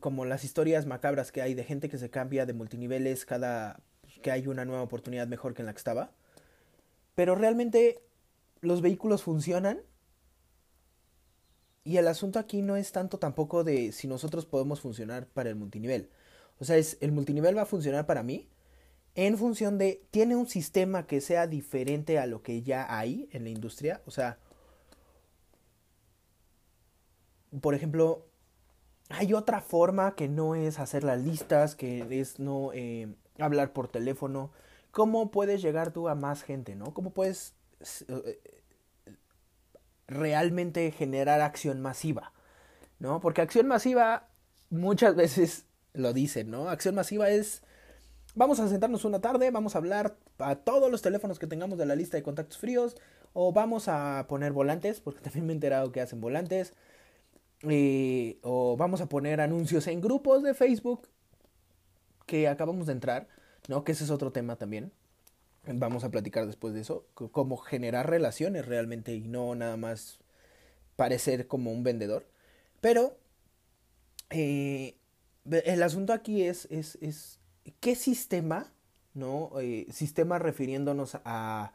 como 0.00 0.24
las 0.24 0.44
historias 0.44 0.86
macabras 0.86 1.32
que 1.32 1.42
hay 1.42 1.54
de 1.54 1.64
gente 1.64 1.88
que 1.88 1.98
se 1.98 2.10
cambia 2.10 2.46
de 2.46 2.52
multiniveles 2.52 3.24
cada 3.24 3.80
que 4.22 4.30
hay 4.30 4.46
una 4.46 4.64
nueva 4.64 4.82
oportunidad 4.82 5.28
mejor 5.28 5.54
que 5.54 5.62
en 5.62 5.66
la 5.66 5.72
que 5.72 5.78
estaba, 5.78 6.10
pero 7.14 7.34
realmente 7.34 8.02
los 8.60 8.80
vehículos 8.80 9.22
funcionan 9.22 9.80
y 11.84 11.98
el 11.98 12.08
asunto 12.08 12.38
aquí 12.38 12.62
no 12.62 12.76
es 12.76 12.92
tanto 12.92 13.18
tampoco 13.18 13.62
de 13.62 13.92
si 13.92 14.08
nosotros 14.08 14.46
podemos 14.46 14.80
funcionar 14.80 15.26
para 15.26 15.50
el 15.50 15.56
multinivel. 15.56 16.10
O 16.58 16.64
sea, 16.64 16.76
es 16.76 16.96
el 17.00 17.12
multinivel 17.12 17.56
va 17.56 17.62
a 17.62 17.66
funcionar 17.66 18.06
para 18.06 18.22
mí 18.22 18.48
en 19.14 19.38
función 19.38 19.78
de 19.78 20.02
tiene 20.10 20.36
un 20.36 20.46
sistema 20.46 21.06
que 21.06 21.20
sea 21.20 21.46
diferente 21.46 22.18
a 22.18 22.26
lo 22.26 22.42
que 22.42 22.62
ya 22.62 22.86
hay 22.98 23.28
en 23.32 23.44
la 23.44 23.50
industria. 23.50 24.02
O 24.04 24.10
sea, 24.10 24.38
por 27.60 27.74
ejemplo, 27.74 28.26
hay 29.08 29.34
otra 29.34 29.60
forma 29.60 30.14
que 30.14 30.28
no 30.28 30.54
es 30.54 30.78
hacer 30.78 31.04
las 31.04 31.20
listas, 31.20 31.76
que 31.76 32.06
es 32.20 32.38
no 32.38 32.70
eh, 32.72 33.14
hablar 33.38 33.72
por 33.72 33.88
teléfono. 33.88 34.50
¿Cómo 34.90 35.30
puedes 35.30 35.62
llegar 35.62 35.92
tú 35.92 36.08
a 36.08 36.14
más 36.14 36.42
gente, 36.42 36.74
no? 36.74 36.92
¿Cómo 36.92 37.10
puedes 37.10 37.54
eh, 38.08 38.40
realmente 40.08 40.90
generar 40.90 41.40
acción 41.40 41.80
masiva, 41.80 42.32
¿no? 42.98 43.20
Porque 43.20 43.42
acción 43.42 43.66
masiva 43.66 44.28
muchas 44.70 45.14
veces 45.14 45.66
lo 45.92 46.12
dicen, 46.12 46.50
¿no? 46.50 46.68
Acción 46.68 46.94
masiva 46.94 47.30
es, 47.30 47.62
vamos 48.34 48.60
a 48.60 48.68
sentarnos 48.68 49.04
una 49.04 49.20
tarde, 49.20 49.50
vamos 49.50 49.74
a 49.74 49.78
hablar 49.78 50.16
a 50.38 50.56
todos 50.56 50.90
los 50.90 51.02
teléfonos 51.02 51.38
que 51.38 51.46
tengamos 51.46 51.78
de 51.78 51.86
la 51.86 51.96
lista 51.96 52.16
de 52.16 52.22
contactos 52.22 52.58
fríos, 52.58 52.96
o 53.32 53.52
vamos 53.52 53.88
a 53.88 54.26
poner 54.28 54.52
volantes, 54.52 55.00
porque 55.00 55.20
también 55.22 55.46
me 55.46 55.52
he 55.52 55.56
enterado 55.56 55.92
que 55.92 56.00
hacen 56.00 56.20
volantes, 56.20 56.72
o 57.62 58.76
vamos 58.76 59.00
a 59.00 59.08
poner 59.08 59.40
anuncios 59.40 59.86
en 59.86 60.00
grupos 60.00 60.42
de 60.42 60.54
Facebook 60.54 61.08
que 62.26 62.48
acabamos 62.48 62.86
de 62.86 62.92
entrar, 62.92 63.28
¿no? 63.68 63.84
Que 63.84 63.92
ese 63.92 64.04
es 64.04 64.10
otro 64.10 64.32
tema 64.32 64.56
también. 64.56 64.92
Vamos 65.66 66.04
a 66.04 66.10
platicar 66.10 66.46
después 66.46 66.74
de 66.74 66.80
eso, 66.80 67.06
cómo 67.14 67.56
generar 67.56 68.08
relaciones 68.08 68.66
realmente 68.66 69.14
y 69.14 69.26
no 69.26 69.54
nada 69.56 69.76
más 69.76 70.20
parecer 70.94 71.48
como 71.48 71.72
un 71.72 71.82
vendedor. 71.82 72.28
Pero 72.80 73.16
eh, 74.30 74.96
el 75.50 75.82
asunto 75.82 76.12
aquí 76.12 76.42
es, 76.42 76.66
es, 76.70 76.96
es 77.00 77.40
qué 77.80 77.96
sistema, 77.96 78.72
¿no? 79.14 79.50
Eh, 79.60 79.86
sistema 79.90 80.38
refiriéndonos 80.38 81.18
a, 81.24 81.72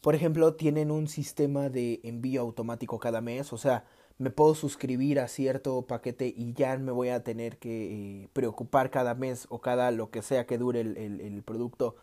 por 0.00 0.14
ejemplo, 0.14 0.54
tienen 0.54 0.90
un 0.90 1.08
sistema 1.08 1.68
de 1.70 2.00
envío 2.04 2.40
automático 2.40 2.98
cada 2.98 3.20
mes, 3.20 3.52
o 3.52 3.58
sea, 3.58 3.84
me 4.18 4.30
puedo 4.30 4.54
suscribir 4.54 5.20
a 5.20 5.28
cierto 5.28 5.82
paquete 5.82 6.32
y 6.34 6.52
ya 6.54 6.76
me 6.78 6.92
voy 6.92 7.08
a 7.08 7.22
tener 7.24 7.58
que 7.58 8.22
eh, 8.22 8.28
preocupar 8.32 8.90
cada 8.90 9.14
mes 9.14 9.46
o 9.50 9.60
cada 9.60 9.90
lo 9.90 10.10
que 10.10 10.22
sea 10.22 10.46
que 10.46 10.58
dure 10.58 10.80
el, 10.80 10.96
el, 10.96 11.42
producto 11.42 11.96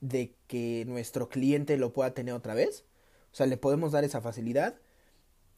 de 0.00 0.34
que 0.46 0.84
nuestro 0.86 1.28
cliente 1.28 1.76
lo 1.76 1.92
pueda 1.92 2.14
tener 2.14 2.34
otra 2.34 2.54
vez. 2.54 2.84
O 3.32 3.34
sea, 3.34 3.46
le 3.46 3.56
podemos 3.56 3.92
dar 3.92 4.04
esa 4.04 4.20
facilidad. 4.20 4.76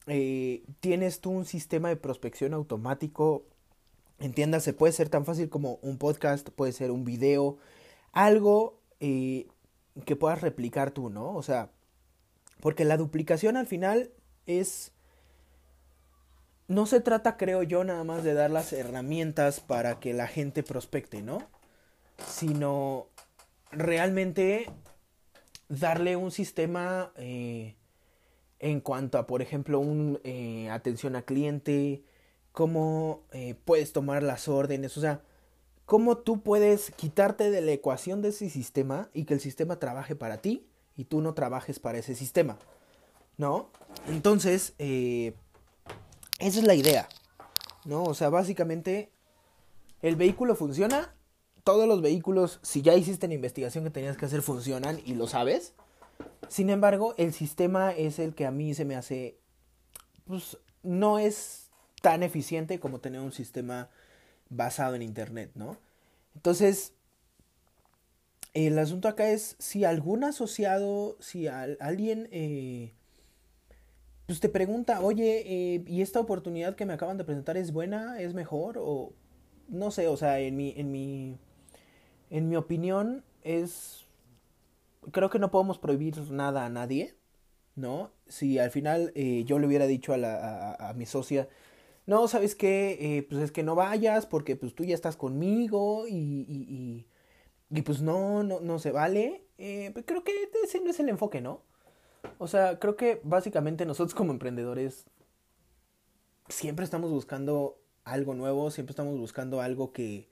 Eh, 0.06 0.64
tienes 0.80 1.20
tú 1.20 1.30
un 1.30 1.44
sistema 1.44 1.88
de 1.88 1.96
prospección 1.96 2.54
automático. 2.54 3.44
Entiéndase, 4.18 4.72
puede 4.72 4.92
ser 4.92 5.08
tan 5.08 5.24
fácil 5.24 5.48
como 5.48 5.78
un 5.82 5.98
podcast, 5.98 6.50
puede 6.50 6.72
ser 6.72 6.90
un 6.90 7.04
video, 7.04 7.58
algo 8.12 8.80
eh, 9.00 9.48
que 10.04 10.16
puedas 10.16 10.40
replicar 10.40 10.92
tú, 10.92 11.10
¿no? 11.10 11.34
O 11.34 11.42
sea, 11.42 11.70
porque 12.60 12.84
la 12.84 12.96
duplicación 12.96 13.56
al 13.56 13.66
final 13.66 14.10
es... 14.46 14.92
No 16.72 16.86
se 16.86 17.00
trata, 17.00 17.36
creo 17.36 17.62
yo, 17.62 17.84
nada 17.84 18.02
más 18.02 18.24
de 18.24 18.32
dar 18.32 18.50
las 18.50 18.72
herramientas 18.72 19.60
para 19.60 20.00
que 20.00 20.14
la 20.14 20.26
gente 20.26 20.62
prospecte, 20.62 21.20
¿no? 21.20 21.42
Sino 22.26 23.08
realmente 23.70 24.70
darle 25.68 26.16
un 26.16 26.30
sistema 26.30 27.12
eh, 27.16 27.74
en 28.58 28.80
cuanto 28.80 29.18
a, 29.18 29.26
por 29.26 29.42
ejemplo, 29.42 29.80
un 29.80 30.18
eh, 30.24 30.70
atención 30.70 31.14
a 31.14 31.20
cliente, 31.20 32.04
cómo 32.52 33.20
eh, 33.32 33.54
puedes 33.66 33.92
tomar 33.92 34.22
las 34.22 34.48
órdenes, 34.48 34.96
o 34.96 35.02
sea, 35.02 35.20
cómo 35.84 36.16
tú 36.16 36.40
puedes 36.40 36.90
quitarte 36.92 37.50
de 37.50 37.60
la 37.60 37.72
ecuación 37.72 38.22
de 38.22 38.30
ese 38.30 38.48
sistema 38.48 39.10
y 39.12 39.26
que 39.26 39.34
el 39.34 39.40
sistema 39.40 39.78
trabaje 39.78 40.16
para 40.16 40.38
ti 40.38 40.66
y 40.96 41.04
tú 41.04 41.20
no 41.20 41.34
trabajes 41.34 41.78
para 41.78 41.98
ese 41.98 42.14
sistema, 42.14 42.56
¿no? 43.36 43.68
Entonces, 44.08 44.72
esa 46.42 46.58
es 46.58 46.64
la 46.64 46.74
idea, 46.74 47.08
¿no? 47.84 48.04
O 48.04 48.14
sea, 48.14 48.28
básicamente, 48.28 49.10
el 50.02 50.16
vehículo 50.16 50.54
funciona 50.56 51.14
todos 51.64 51.86
los 51.86 52.02
vehículos, 52.02 52.58
si 52.62 52.82
ya 52.82 52.94
hiciste 52.94 53.28
la 53.28 53.34
investigación 53.34 53.84
que 53.84 53.90
tenías 53.90 54.16
que 54.16 54.26
hacer, 54.26 54.42
funcionan 54.42 55.00
y 55.04 55.14
lo 55.14 55.28
sabes. 55.28 55.74
Sin 56.48 56.70
embargo, 56.70 57.14
el 57.16 57.32
sistema 57.32 57.92
es 57.92 58.18
el 58.18 58.34
que 58.34 58.46
a 58.46 58.50
mí 58.50 58.74
se 58.74 58.84
me 58.84 58.96
hace, 58.96 59.38
pues 60.26 60.58
no 60.82 61.18
es 61.18 61.70
tan 62.02 62.22
eficiente 62.22 62.80
como 62.80 63.00
tener 63.00 63.20
un 63.20 63.32
sistema 63.32 63.88
basado 64.50 64.96
en 64.96 65.02
Internet, 65.02 65.52
¿no? 65.54 65.76
Entonces, 66.34 66.92
el 68.54 68.78
asunto 68.78 69.08
acá 69.08 69.30
es 69.30 69.56
si 69.58 69.84
algún 69.84 70.24
asociado, 70.24 71.16
si 71.20 71.46
alguien 71.46 72.28
eh, 72.32 72.92
pues 74.32 74.40
te 74.40 74.48
pregunta, 74.48 75.02
oye, 75.02 75.42
eh, 75.44 75.84
¿y 75.86 76.00
esta 76.00 76.18
oportunidad 76.18 76.74
que 76.74 76.86
me 76.86 76.94
acaban 76.94 77.18
de 77.18 77.24
presentar 77.24 77.58
es 77.58 77.70
buena, 77.70 78.18
es 78.18 78.32
mejor? 78.32 78.78
O 78.80 79.12
no 79.68 79.90
sé, 79.90 80.08
o 80.08 80.16
sea, 80.16 80.40
en 80.40 80.56
mi, 80.56 80.72
en 80.74 80.90
mi 80.90 81.36
en 82.30 82.48
mi 82.48 82.56
opinión, 82.56 83.24
es. 83.42 84.06
Creo 85.10 85.28
que 85.28 85.38
no 85.38 85.50
podemos 85.50 85.78
prohibir 85.78 86.16
nada 86.30 86.64
a 86.64 86.70
nadie, 86.70 87.14
¿no? 87.76 88.10
Si 88.26 88.58
al 88.58 88.70
final 88.70 89.12
eh, 89.14 89.44
yo 89.44 89.58
le 89.58 89.66
hubiera 89.66 89.86
dicho 89.86 90.14
a, 90.14 90.16
la, 90.16 90.72
a, 90.76 90.94
mi 90.94 91.04
socia, 91.04 91.50
no, 92.06 92.28
¿sabes 92.28 92.54
qué? 92.54 93.18
Eh, 93.18 93.22
pues 93.24 93.42
es 93.42 93.52
que 93.52 93.62
no 93.62 93.74
vayas 93.74 94.24
porque 94.24 94.56
pues 94.56 94.74
tú 94.74 94.84
ya 94.84 94.94
estás 94.94 95.16
conmigo 95.18 96.06
y, 96.08 96.14
y, 96.48 97.06
y, 97.68 97.82
pues 97.82 98.00
no, 98.00 98.42
no, 98.44 98.60
no 98.60 98.78
se 98.78 98.92
vale. 98.92 99.44
Eh, 99.58 99.90
pues 99.92 100.06
creo 100.06 100.24
que 100.24 100.32
ese 100.64 100.80
no 100.80 100.88
es 100.88 101.00
el 101.00 101.10
enfoque, 101.10 101.42
¿no? 101.42 101.60
O 102.38 102.48
sea, 102.48 102.78
creo 102.78 102.96
que 102.96 103.20
básicamente 103.24 103.86
nosotros 103.86 104.14
como 104.14 104.32
emprendedores 104.32 105.06
siempre 106.48 106.84
estamos 106.84 107.10
buscando 107.10 107.78
algo 108.04 108.34
nuevo, 108.34 108.70
siempre 108.70 108.92
estamos 108.92 109.18
buscando 109.18 109.60
algo 109.60 109.92
que, 109.92 110.28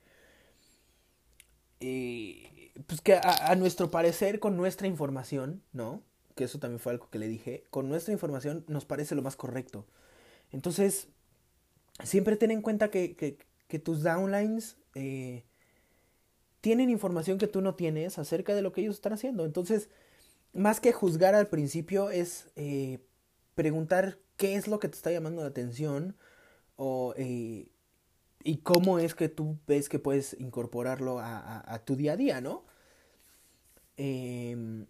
eh, 1.80 2.73
pues 2.87 3.00
que 3.00 3.14
a, 3.14 3.54
nuestro 3.56 3.90
parecer, 3.90 4.40
con 4.40 4.56
nuestra 4.56 4.87
información, 4.87 5.62
¿no? 5.73 6.02
Que 6.35 6.44
eso 6.44 6.59
también 6.59 6.80
fue 6.80 6.92
algo 6.92 7.09
que 7.11 7.18
le 7.18 7.28
dije, 7.28 7.64
con 7.70 7.88
nuestra 7.88 8.12
información 8.12 8.64
nos 8.68 8.85
parece 8.85 9.14
lo 9.14 9.23
más 9.23 9.37
correcto. 9.37 9.87
Entonces, 10.52 11.09
siempre 12.02 12.37
ten 12.37 12.50
en 12.50 12.62
cuenta 12.62 12.90
que, 12.90 13.16
que, 13.16 13.78
tus 13.78 14.02
downlines 14.02 14.76
eh, 14.97 15.44
tienen 16.61 16.90
información 16.90 17.38
que 17.38 17.47
tú 17.47 17.61
no 17.61 17.76
tienes 17.76 18.18
acerca 18.18 18.54
de 18.54 18.62
lo 18.62 18.73
que 18.73 18.80
ellos 18.80 18.97
están 18.97 19.12
haciendo. 19.12 19.44
Entonces, 19.44 19.88
más 20.52 20.80
que 20.80 20.92
juzgar 20.92 21.35
al 21.35 21.49
principio, 21.49 22.11
es 22.11 22.50
eh, 22.57 22.99
preguntar 23.54 24.19
qué 24.37 24.57
es 24.57 24.69
lo 24.69 24.78
que 24.78 24.88
te 24.88 24.97
está 24.97 25.11
llamando 25.12 25.42
la 25.42 25.49
atención 25.49 26.16
o 26.76 27.14
y 28.42 28.59
cómo 28.59 28.99
es 28.99 29.14
que 29.14 29.28
tú 29.28 29.59
ves 29.66 29.88
que 29.88 29.99
puedes 29.99 30.37
incorporarlo 30.38 31.19
a, 31.21 31.83
tu 31.85 31.97
día 31.97 32.12
a 32.12 32.16
día, 32.16 32.40
¿no? 32.40 32.64
Em, 33.97 34.87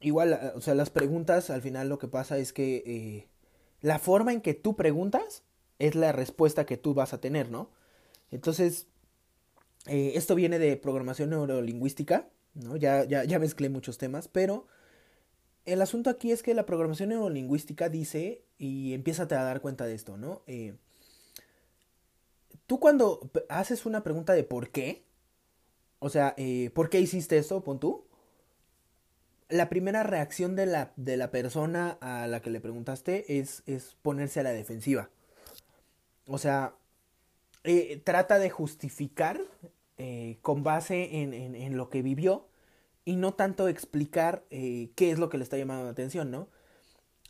igual, 0.00 0.52
o 0.56 0.60
sea, 0.60 0.74
las 0.74 0.90
preguntas 0.90 1.50
al 1.50 1.62
final 1.62 1.88
lo 1.88 1.98
que 1.98 2.08
pasa 2.08 2.38
es 2.38 2.52
que 2.52 2.82
eh, 2.86 3.28
la 3.80 3.98
forma 3.98 4.32
en 4.32 4.40
que 4.40 4.54
tú 4.54 4.74
preguntas 4.76 5.44
es 5.78 5.94
la 5.94 6.12
respuesta 6.12 6.66
que 6.66 6.76
tú 6.76 6.94
vas 6.94 7.12
a 7.12 7.20
tener, 7.20 7.50
¿no? 7.50 7.70
Entonces, 8.30 8.88
eh, 9.86 10.12
esto 10.16 10.34
viene 10.34 10.58
de 10.58 10.76
programación 10.76 11.30
neurolingüística, 11.30 12.28
¿no? 12.54 12.76
Ya, 12.76 13.04
ya 13.04 13.38
mezclé 13.38 13.68
muchos 13.68 13.98
temas, 13.98 14.26
pero 14.26 14.66
el 15.64 15.80
asunto 15.82 16.10
aquí 16.10 16.30
es 16.32 16.42
que 16.42 16.54
la 16.54 16.66
programación 16.66 17.08
neurolingüística 17.10 17.88
dice, 17.88 18.44
y 18.58 18.92
empieza 18.92 19.22
a 19.22 19.26
dar 19.26 19.60
cuenta 19.60 19.86
de 19.86 19.94
esto, 19.94 20.16
¿no? 20.16 20.42
Eh, 20.46 20.74
tú 22.66 22.78
cuando 22.78 23.30
haces 23.48 23.86
una 23.86 24.02
pregunta 24.02 24.34
de 24.34 24.44
por 24.44 24.70
qué, 24.70 25.04
o 26.00 26.10
sea, 26.10 26.34
eh, 26.36 26.70
¿por 26.74 26.90
qué 26.90 27.00
hiciste 27.00 27.38
esto? 27.38 27.64
Pon 27.64 27.80
tú. 27.80 28.06
La 29.48 29.68
primera 29.68 30.02
reacción 30.02 30.56
de 30.56 30.66
la, 30.66 30.92
de 30.96 31.16
la 31.16 31.30
persona 31.30 31.98
a 32.00 32.26
la 32.26 32.40
que 32.40 32.50
le 32.50 32.60
preguntaste 32.60 33.38
es, 33.38 33.62
es 33.66 33.96
ponerse 34.02 34.40
a 34.40 34.42
la 34.42 34.52
defensiva. 34.52 35.10
O 36.26 36.38
sea, 36.38 36.74
eh, 37.62 38.00
trata 38.04 38.38
de 38.38 38.50
justificar 38.50 39.40
con 40.42 40.64
base 40.64 41.22
en, 41.22 41.32
en, 41.32 41.76
lo 41.76 41.88
que 41.88 42.02
vivió 42.02 42.48
y 43.04 43.16
no 43.16 43.34
tanto 43.34 43.68
explicar 43.68 44.44
qué 44.50 44.94
es 44.96 45.18
lo 45.18 45.28
que 45.28 45.38
le 45.38 45.44
está 45.44 45.58
llamando 45.58 45.84
la 45.84 45.90
atención, 45.90 46.30
¿no? 46.30 46.48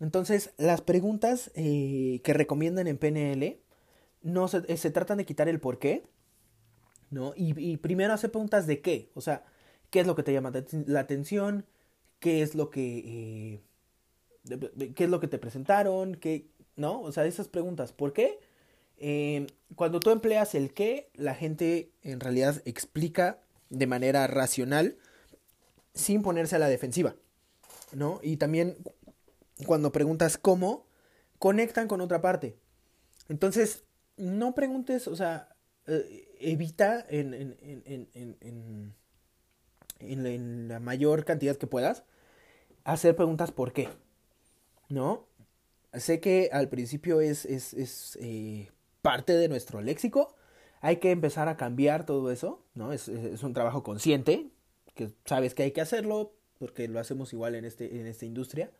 Entonces, 0.01 0.53
las 0.57 0.81
preguntas 0.81 1.51
que 1.55 2.33
recomiendan 2.33 2.87
en 2.87 2.99
PNL 2.99 3.65
no 4.25 4.49
se, 4.49 4.63
eh, 4.67 4.77
se 4.77 4.91
tratan 4.91 5.19
de 5.19 5.25
quitar 5.25 5.49
el 5.49 5.61
por 5.61 5.79
qué, 5.79 6.03
¿no? 7.11 7.33
Y, 7.37 7.77
primero 7.77 8.13
hacer 8.13 8.33
preguntas 8.33 8.67
de 8.67 8.81
qué, 8.81 9.11
o 9.15 9.21
sea, 9.21 9.45
qué 9.91 10.01
es 10.01 10.07
lo 10.07 10.17
que 10.17 10.25
te 10.25 10.33
llama 10.33 10.51
la 10.87 11.01
atención, 11.01 11.67
qué 12.19 12.43
es 12.43 12.57
lo 12.57 12.71
que, 12.71 13.61
eh, 14.49 14.93
qué 14.97 15.05
es 15.05 15.11
lo 15.11 15.21
que 15.21 15.29
te 15.29 15.39
presentaron, 15.39 16.19
¿no? 16.75 17.01
O 17.03 17.13
sea, 17.13 17.25
esas 17.27 17.47
preguntas, 17.47 17.93
¿por 17.93 18.13
qué? 18.13 18.41
Eh, 18.97 19.47
cuando 19.77 20.01
tú 20.01 20.11
empleas 20.11 20.55
el 20.55 20.73
qué, 20.73 21.11
la 21.15 21.35
gente 21.35 21.93
en 22.03 22.19
realidad 22.19 22.63
explica 22.65 23.41
de 23.69 23.87
manera 23.87 24.27
racional 24.27 24.97
sin 25.95 26.23
ponerse 26.23 26.57
a 26.57 26.59
la 26.59 26.69
defensiva, 26.69 27.15
¿no? 27.93 28.21
Y 28.23 28.37
también 28.37 28.77
cuando 29.67 29.93
preguntas 29.93 30.37
cómo, 30.37 30.87
conectan 31.39 31.89
con 31.89 32.01
otra 32.01 32.21
parte. 32.21 32.57
Entonces, 33.29 33.85
no 34.17 34.55
preguntes, 34.55 35.09
o 35.09 35.17
sea, 35.17 35.57
eh, 35.87 36.29
evita 36.41 37.05
en, 37.09 37.35
en, 37.35 38.09
en, 38.15 38.95
en, 40.01 40.69
la 40.69 40.81
mayor 40.81 41.25
cantidad 41.25 41.57
que 41.57 41.67
puedas 41.67 42.05
hacer 42.85 43.17
preguntas 43.17 43.53
por 43.53 43.73
qué, 43.73 43.89
¿no? 44.89 45.27
Sé 45.93 46.21
que 46.21 46.51
al 46.53 46.69
principio 46.69 47.21
es, 47.21 47.45
es, 47.45 47.73
es 47.75 48.19
eh, 48.21 48.71
parte 49.01 49.35
de 49.35 49.49
nuestro 49.49 49.81
léxico, 49.81 50.35
hay 50.81 50.97
que 50.97 51.11
empezar 51.11 51.49
a 51.49 51.57
cambiar 51.57 52.05
todo 52.05 52.31
eso, 52.31 52.65
¿no? 52.75 52.93
Es, 52.93 53.09
es, 53.09 53.43
un 53.43 53.55
trabajo 53.55 53.83
consciente, 53.83 54.51
que 54.95 55.13
sabes 55.25 55.55
que 55.55 55.65
hay 55.65 55.73
que 55.73 55.81
hacerlo, 55.81 56.33
porque 56.59 56.89
lo 56.89 57.01
hacemos 57.01 57.33
igual 57.33 57.55
en, 57.55 57.65
este, 57.65 58.01
en 58.01 58.07
esta 58.07 58.27
industria. 58.27 58.71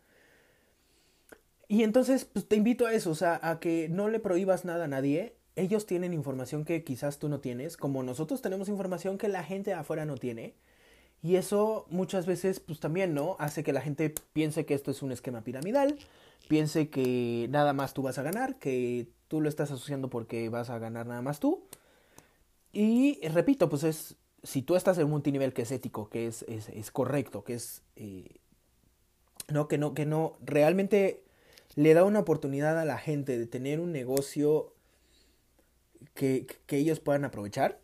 Y 1.67 1.83
entonces, 1.83 2.25
pues 2.25 2.47
te 2.47 2.55
invito 2.55 2.85
a 2.85 2.93
eso, 2.93 3.11
o 3.11 3.15
sea, 3.15 3.39
a 3.41 3.59
que 3.59 3.89
no 3.89 4.07
le 4.07 4.19
prohíbas 4.19 4.65
nada 4.65 4.85
a 4.85 4.87
nadie. 4.87 5.35
Ellos 5.55 5.85
tienen 5.85 6.13
información 6.13 6.65
que 6.65 6.83
quizás 6.83 7.17
tú 7.17 7.29
no 7.29 7.39
tienes, 7.39 7.77
como 7.77 8.03
nosotros 8.03 8.41
tenemos 8.41 8.69
información 8.69 9.17
que 9.17 9.29
la 9.29 9.43
gente 9.43 9.73
afuera 9.73 10.05
no 10.05 10.15
tiene. 10.15 10.55
Y 11.23 11.37
eso 11.37 11.87
muchas 11.89 12.27
veces, 12.27 12.59
pues 12.59 12.79
también, 12.79 13.13
¿no? 13.15 13.35
Hace 13.39 13.63
que 13.63 13.73
la 13.73 13.81
gente 13.81 14.13
piense 14.33 14.65
que 14.65 14.75
esto 14.75 14.91
es 14.91 15.01
un 15.01 15.11
esquema 15.11 15.43
piramidal, 15.43 15.97
piense 16.47 16.89
que 16.89 17.47
nada 17.49 17.73
más 17.73 17.93
tú 17.93 18.03
vas 18.03 18.19
a 18.19 18.23
ganar, 18.23 18.59
que 18.59 19.07
tú 19.27 19.41
lo 19.41 19.49
estás 19.49 19.71
asociando 19.71 20.09
porque 20.09 20.49
vas 20.49 20.69
a 20.69 20.77
ganar 20.77 21.07
nada 21.07 21.21
más 21.23 21.39
tú. 21.39 21.63
Y 22.73 23.25
repito, 23.29 23.69
pues 23.69 23.83
es, 23.85 24.17
si 24.45 24.61
tú 24.61 24.75
estás 24.75 24.97
en 24.97 25.05
un 25.05 25.11
multinivel 25.11 25.53
que 25.53 25.63
es 25.63 25.71
ético, 25.71 26.09
que 26.09 26.27
es, 26.27 26.43
es, 26.47 26.69
es 26.69 26.91
correcto, 26.91 27.43
que 27.43 27.55
es, 27.55 27.81
eh, 27.95 28.37
no, 29.47 29.67
que 29.67 29.77
no, 29.77 29.93
que 29.93 30.05
no, 30.05 30.37
realmente 30.43 31.23
le 31.75 31.93
da 31.93 32.03
una 32.03 32.19
oportunidad 32.19 32.79
a 32.79 32.85
la 32.85 32.97
gente 32.97 33.37
de 33.37 33.47
tener 33.47 33.79
un 33.79 33.91
negocio 33.91 34.73
que, 36.13 36.45
que 36.67 36.77
ellos 36.77 36.99
puedan 36.99 37.25
aprovechar, 37.25 37.79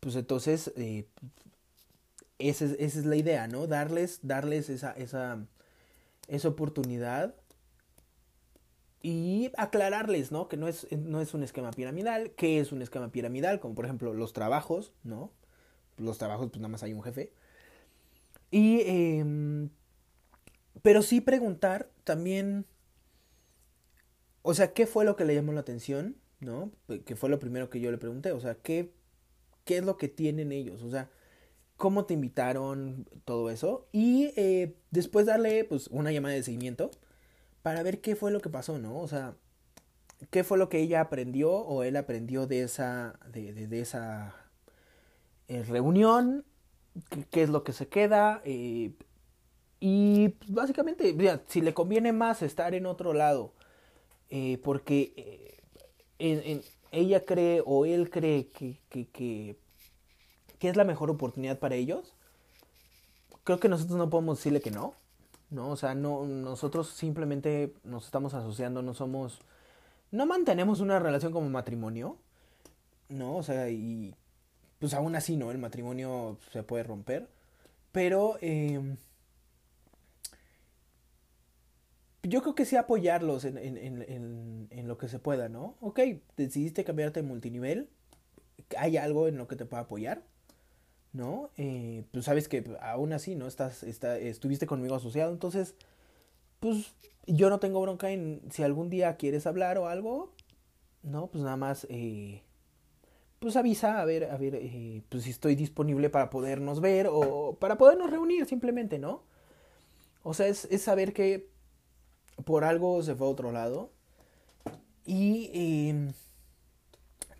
pues 0.00 0.16
entonces 0.16 0.72
eh, 0.76 1.06
esa, 2.38 2.64
es, 2.64 2.72
esa, 2.78 2.98
es, 3.00 3.04
la 3.04 3.16
idea, 3.16 3.46
¿no? 3.46 3.66
Darles, 3.66 4.20
darles 4.22 4.70
esa, 4.70 4.92
esa, 4.92 5.46
esa 6.26 6.48
oportunidad 6.48 7.34
y 9.02 9.50
aclararles, 9.56 10.32
¿no? 10.32 10.48
Que 10.48 10.56
no 10.56 10.68
es, 10.68 10.86
no 10.92 11.20
es 11.20 11.34
un 11.34 11.42
esquema 11.42 11.70
piramidal, 11.72 12.30
que 12.32 12.60
es 12.60 12.72
un 12.72 12.82
esquema 12.82 13.10
piramidal, 13.10 13.60
como 13.60 13.74
por 13.74 13.84
ejemplo 13.84 14.14
los 14.14 14.32
trabajos, 14.32 14.92
¿no? 15.02 15.30
Los 15.98 16.18
trabajos, 16.18 16.48
pues 16.50 16.60
nada 16.60 16.68
más 16.68 16.82
hay 16.82 16.92
un 16.92 17.02
jefe. 17.02 17.32
Y 18.50 18.80
eh, 18.80 19.68
pero 20.82 21.02
sí 21.02 21.20
preguntar 21.20 21.90
también, 22.04 22.66
o 24.42 24.54
sea, 24.54 24.72
¿qué 24.72 24.86
fue 24.86 25.04
lo 25.04 25.16
que 25.16 25.24
le 25.24 25.34
llamó 25.34 25.52
la 25.52 25.60
atención? 25.60 26.16
¿No? 26.40 26.72
Que 27.04 27.14
fue 27.14 27.30
lo 27.30 27.38
primero 27.38 27.70
que 27.70 27.80
yo 27.80 27.90
le 27.92 27.98
pregunté, 27.98 28.32
o 28.32 28.40
sea, 28.40 28.56
¿qué, 28.56 28.92
qué 29.64 29.78
es 29.78 29.84
lo 29.84 29.96
que 29.96 30.08
tienen 30.08 30.50
ellos? 30.50 30.82
O 30.82 30.90
sea, 30.90 31.08
¿cómo 31.76 32.04
te 32.04 32.14
invitaron? 32.14 33.08
Todo 33.24 33.50
eso. 33.50 33.86
Y 33.92 34.32
eh, 34.36 34.74
después 34.90 35.26
darle, 35.26 35.64
pues, 35.64 35.86
una 35.88 36.10
llamada 36.10 36.34
de 36.34 36.42
seguimiento 36.42 36.90
para 37.62 37.82
ver 37.82 38.00
qué 38.00 38.16
fue 38.16 38.30
lo 38.30 38.40
que 38.40 38.50
pasó, 38.50 38.78
¿no? 38.78 38.98
O 38.98 39.08
sea, 39.08 39.36
qué 40.30 40.44
fue 40.44 40.58
lo 40.58 40.68
que 40.68 40.80
ella 40.80 41.00
aprendió 41.00 41.52
o 41.52 41.82
él 41.82 41.96
aprendió 41.96 42.46
de 42.46 42.62
esa, 42.62 43.18
de, 43.32 43.52
de, 43.52 43.80
esa 43.80 44.34
eh, 45.48 45.62
reunión, 45.62 46.44
¿Qué, 47.30 47.42
es 47.42 47.48
lo 47.48 47.64
que 47.64 47.72
se 47.72 47.88
queda, 47.88 48.42
eh, 48.44 48.92
y 49.80 50.28
pues, 50.28 50.52
básicamente, 50.52 51.16
si 51.48 51.62
le 51.62 51.72
conviene 51.74 52.12
más 52.12 52.42
estar 52.42 52.74
en 52.74 52.84
otro 52.86 53.14
lado, 53.14 53.54
eh, 54.28 54.58
porque 54.62 55.58
ella 56.18 57.24
cree 57.24 57.62
o 57.64 57.86
él 57.86 58.10
cree 58.10 58.48
que, 58.48 58.78
que, 58.90 59.08
que, 59.08 59.56
es 60.60 60.76
la 60.76 60.84
mejor 60.84 61.10
oportunidad 61.10 61.58
para 61.58 61.74
ellos, 61.74 62.14
creo 63.42 63.58
que 63.58 63.68
nosotros 63.68 63.98
no 63.98 64.10
podemos 64.10 64.38
decirle 64.38 64.60
que 64.60 64.70
no. 64.70 64.94
¿No? 65.52 65.70
O 65.70 65.76
sea, 65.76 65.94
no, 65.94 66.24
nosotros 66.26 66.88
simplemente 66.88 67.74
nos 67.84 68.06
estamos 68.06 68.34
asociando, 68.34 68.82
no 68.82 68.94
somos, 68.94 69.40
no 70.10 70.26
mantenemos 70.26 70.80
una 70.80 70.98
relación 70.98 71.32
como 71.32 71.48
matrimonio, 71.50 72.16
¿no? 73.08 73.36
O 73.36 73.42
sea, 73.42 73.70
y 73.70 74.14
pues 74.78 74.94
aún 74.94 75.14
así, 75.14 75.36
¿no? 75.36 75.50
El 75.50 75.58
matrimonio 75.58 76.38
se 76.52 76.62
puede 76.62 76.84
romper, 76.84 77.28
pero 77.92 78.38
eh, 78.40 78.96
yo 82.22 82.42
creo 82.42 82.54
que 82.54 82.64
sí 82.64 82.76
apoyarlos 82.76 83.44
en, 83.44 83.58
en, 83.58 83.76
en, 83.76 84.68
en, 84.70 84.88
lo 84.88 84.96
que 84.98 85.08
se 85.08 85.18
pueda, 85.18 85.48
¿no? 85.48 85.76
Ok, 85.80 86.00
decidiste 86.36 86.84
cambiarte 86.84 87.20
de 87.22 87.28
multinivel, 87.28 87.90
hay 88.78 88.96
algo 88.96 89.28
en 89.28 89.36
lo 89.36 89.48
que 89.48 89.56
te 89.56 89.66
pueda 89.66 89.82
apoyar, 89.82 90.22
¿no? 91.12 91.50
Eh, 91.56 92.04
pues 92.12 92.24
sabes 92.24 92.48
que 92.48 92.64
aún 92.80 93.12
así, 93.12 93.34
¿no? 93.34 93.46
Estás, 93.46 93.82
está, 93.82 94.18
estuviste 94.18 94.66
conmigo 94.66 94.94
asociado, 94.94 95.32
entonces, 95.32 95.74
pues 96.60 96.92
yo 97.26 97.50
no 97.50 97.60
tengo 97.60 97.80
bronca 97.80 98.10
en 98.10 98.40
si 98.50 98.62
algún 98.62 98.90
día 98.90 99.16
quieres 99.16 99.46
hablar 99.46 99.78
o 99.78 99.88
algo, 99.88 100.32
¿no? 101.02 101.28
Pues 101.28 101.44
nada 101.44 101.56
más, 101.56 101.86
eh, 101.90 102.42
pues 103.38 103.56
avisa 103.56 104.00
a 104.00 104.04
ver, 104.04 104.24
a 104.30 104.36
ver, 104.36 104.54
eh, 104.56 105.02
pues 105.08 105.24
si 105.24 105.30
estoy 105.30 105.54
disponible 105.54 106.10
para 106.10 106.30
podernos 106.30 106.80
ver 106.80 107.08
o 107.10 107.56
para 107.60 107.76
podernos 107.76 108.10
reunir 108.10 108.46
simplemente, 108.46 108.98
¿no? 108.98 109.22
O 110.22 110.34
sea, 110.34 110.46
es, 110.46 110.66
es 110.70 110.82
saber 110.82 111.12
que 111.12 111.50
por 112.44 112.64
algo 112.64 113.02
se 113.02 113.14
fue 113.14 113.26
a 113.26 113.30
otro 113.30 113.52
lado. 113.52 113.90
Y 115.04 115.50
em, 115.52 116.12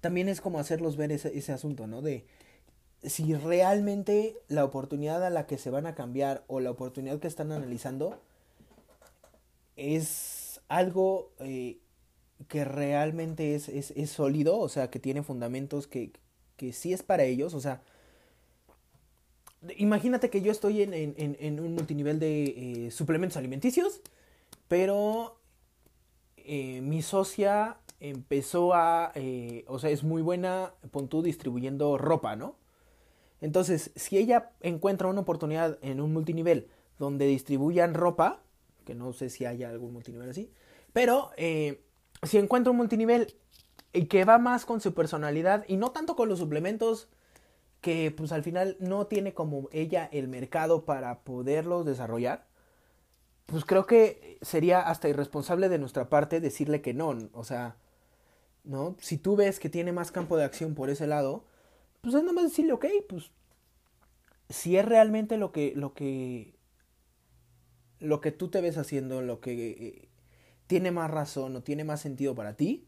también 0.01 0.29
es 0.29 0.41
como 0.41 0.59
hacerlos 0.59 0.97
ver 0.97 1.13
ese, 1.13 1.37
ese 1.37 1.53
asunto, 1.53 1.87
¿no? 1.87 2.03
De 2.03 2.27
si 3.03 3.35
realmente 3.35 4.37
la 4.49 4.65
oportunidad 4.65 5.25
a 5.25 5.31
la 5.31 5.47
que 5.47 5.59
se 5.59 5.71
van 5.71 5.87
a 5.87 5.95
cambiar 5.95 6.45
o 6.47 6.61
la 6.61 6.71
oportunidad 6.71 7.19
que 7.19 7.29
están 7.29 7.51
analizando 7.51 8.21
es 9.77 10.61
algo 10.69 11.33
eh, 11.41 11.79
que 12.49 12.65
realmente 12.65 13.55
es, 13.55 13.69
es, 13.69 13.93
es, 13.93 14.11
sólido, 14.11 14.59
o 14.59 14.69
sea, 14.69 14.91
que 14.91 14.99
tiene 14.99 15.23
fundamentos 15.23 15.87
que, 15.87 16.13
que 16.57 16.73
sí 16.73 16.93
es 16.93 17.03
para 17.03 17.25
ellos, 17.25 17.55
o 17.55 17.61
sea, 17.61 17.83
imagínate 19.77 20.31
que 20.31 20.43
yo 20.43 20.53
estoy 20.53 20.83
en, 20.83 20.93
en, 20.93 21.15
en 21.17 21.61
un 21.61 21.75
multinivel 21.75 22.19
de 22.19 22.87
eh, 22.87 22.91
suplementos 22.91 23.37
alimenticios 23.37 24.01
pero 24.69 25.37
eh, 26.37 26.81
mi 26.81 27.03
socia 27.03 27.79
empezó 28.01 28.75
a, 28.75 29.13
o 29.67 29.79
sea, 29.79 29.91
es 29.91 30.03
muy 30.03 30.23
buena, 30.23 30.73
pon 30.91 31.09
tú, 31.09 31.23
distribuyendo 31.23 31.99
ropa, 31.99 32.37
¿no? 32.37 32.57
Entonces, 33.43 33.91
si 33.97 34.19
ella 34.19 34.53
encuentra 34.61 35.09
una 35.09 35.21
oportunidad 35.21 35.77
en 35.83 36.01
un 36.01 36.13
multinivel 36.13 36.69
donde 36.99 37.27
distribuyan 37.27 37.93
ropa, 37.93 38.41
que 38.85 38.95
no 38.95 39.13
sé 39.13 39.31
si 39.31 39.45
haya 39.45 39.69
algún 39.69 39.93
multinivel 39.93 40.31
así, 40.31 40.53
pero 40.93 41.31
eh, 41.37 41.85
si 42.23 42.39
encuentra 42.39 42.71
un 42.71 42.77
multinivel 42.77 43.35
que 44.09 44.25
va 44.25 44.39
más 44.39 44.65
con 44.65 44.81
su 44.81 44.95
personalidad 44.95 45.65
y 45.67 45.77
no 45.77 45.91
tanto 45.91 46.15
con 46.15 46.29
los 46.29 46.39
suplementos, 46.39 47.09
que 47.81 48.13
pues 48.17 48.31
al 48.31 48.45
final 48.45 48.77
no 48.79 49.09
tiene 49.09 49.35
como 49.35 49.69
ella 49.73 50.09
el 50.13 50.29
mercado 50.29 50.85
para 50.85 51.25
poderlos 51.25 51.85
desarrollar, 51.85 52.47
pues 53.47 53.65
creo 53.65 53.87
que 53.87 54.39
sería 54.41 54.81
hasta 54.83 55.09
irresponsable 55.09 55.69
de 55.69 55.79
nuestra 55.79 56.09
parte 56.09 56.41
decirle 56.41 56.81
que 56.81 56.95
no, 56.95 57.19
o 57.33 57.43
sea, 57.43 57.75
¿no? 58.63 58.95
Si 59.01 59.19
tú 59.19 59.35
ves 59.35 59.59
que 59.59 59.69
tiene 59.69 59.91
más 59.91 60.13
campo 60.13 60.37
de 60.37 60.45
acción 60.45 60.77
por 60.77 60.91
ese 60.91 61.09
lado, 61.09 61.45
pues 62.03 62.17
es 62.17 62.23
nada 62.23 62.35
más 62.35 62.45
decirle, 62.45 62.73
ok, 62.73 62.87
pues 63.09 63.31
si 64.51 64.77
es 64.77 64.85
realmente 64.85 65.39
lo 65.39 65.53
que, 65.53 65.73
lo 65.77 65.95
que, 65.95 66.55
lo 68.01 68.21
que 68.21 68.33
tú 68.33 68.49
te 68.49 68.61
ves 68.61 68.77
haciendo, 68.77 69.23
lo 69.23 69.41
que 69.41 69.71
eh, 69.71 70.09
tiene 70.67 70.91
más 70.91 71.11
razón 71.11 71.57
o 71.57 71.63
tiene 71.63 71.85
más 71.85 72.01
sentido 72.01 72.35
para 72.35 72.57
ti, 72.57 72.87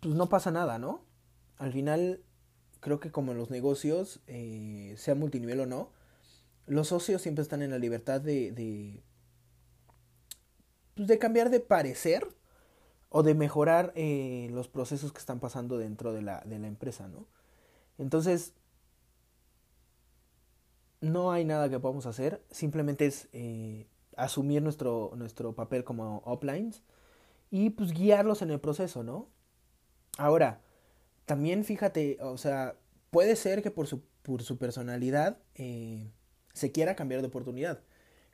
pues 0.00 0.14
no 0.14 0.28
pasa 0.28 0.52
nada, 0.52 0.78
¿no? 0.78 1.04
Al 1.58 1.72
final, 1.72 2.22
creo 2.80 3.00
que 3.00 3.10
como 3.10 3.32
en 3.32 3.38
los 3.38 3.50
negocios, 3.50 4.20
eh, 4.28 4.94
sea 4.96 5.16
multinivel 5.16 5.60
o 5.60 5.66
no, 5.66 5.90
los 6.66 6.88
socios 6.88 7.22
siempre 7.22 7.42
están 7.42 7.60
en 7.60 7.72
la 7.72 7.78
libertad 7.78 8.20
de, 8.20 8.52
de, 8.52 9.02
pues 10.94 11.08
de 11.08 11.18
cambiar 11.18 11.50
de 11.50 11.58
parecer 11.58 12.28
o 13.08 13.24
de 13.24 13.34
mejorar 13.34 13.92
eh, 13.96 14.48
los 14.52 14.68
procesos 14.68 15.12
que 15.12 15.18
están 15.18 15.40
pasando 15.40 15.76
dentro 15.76 16.12
de 16.12 16.22
la, 16.22 16.40
de 16.46 16.60
la 16.60 16.68
empresa, 16.68 17.08
¿no? 17.08 17.26
Entonces, 17.98 18.54
no 21.02 21.32
hay 21.32 21.44
nada 21.44 21.68
que 21.68 21.80
podamos 21.80 22.06
hacer, 22.06 22.42
simplemente 22.50 23.06
es 23.06 23.28
eh, 23.32 23.86
asumir 24.16 24.62
nuestro, 24.62 25.12
nuestro 25.16 25.54
papel 25.54 25.84
como 25.84 26.22
uplines 26.24 26.82
y 27.50 27.70
pues 27.70 27.92
guiarlos 27.92 28.40
en 28.40 28.50
el 28.50 28.60
proceso, 28.60 29.02
¿no? 29.02 29.28
Ahora, 30.16 30.60
también 31.26 31.64
fíjate, 31.64 32.18
o 32.20 32.38
sea, 32.38 32.76
puede 33.10 33.36
ser 33.36 33.62
que 33.62 33.70
por 33.70 33.86
su, 33.86 34.02
por 34.22 34.42
su 34.42 34.58
personalidad 34.58 35.38
eh, 35.54 36.10
se 36.54 36.72
quiera 36.72 36.96
cambiar 36.96 37.20
de 37.20 37.28
oportunidad, 37.28 37.82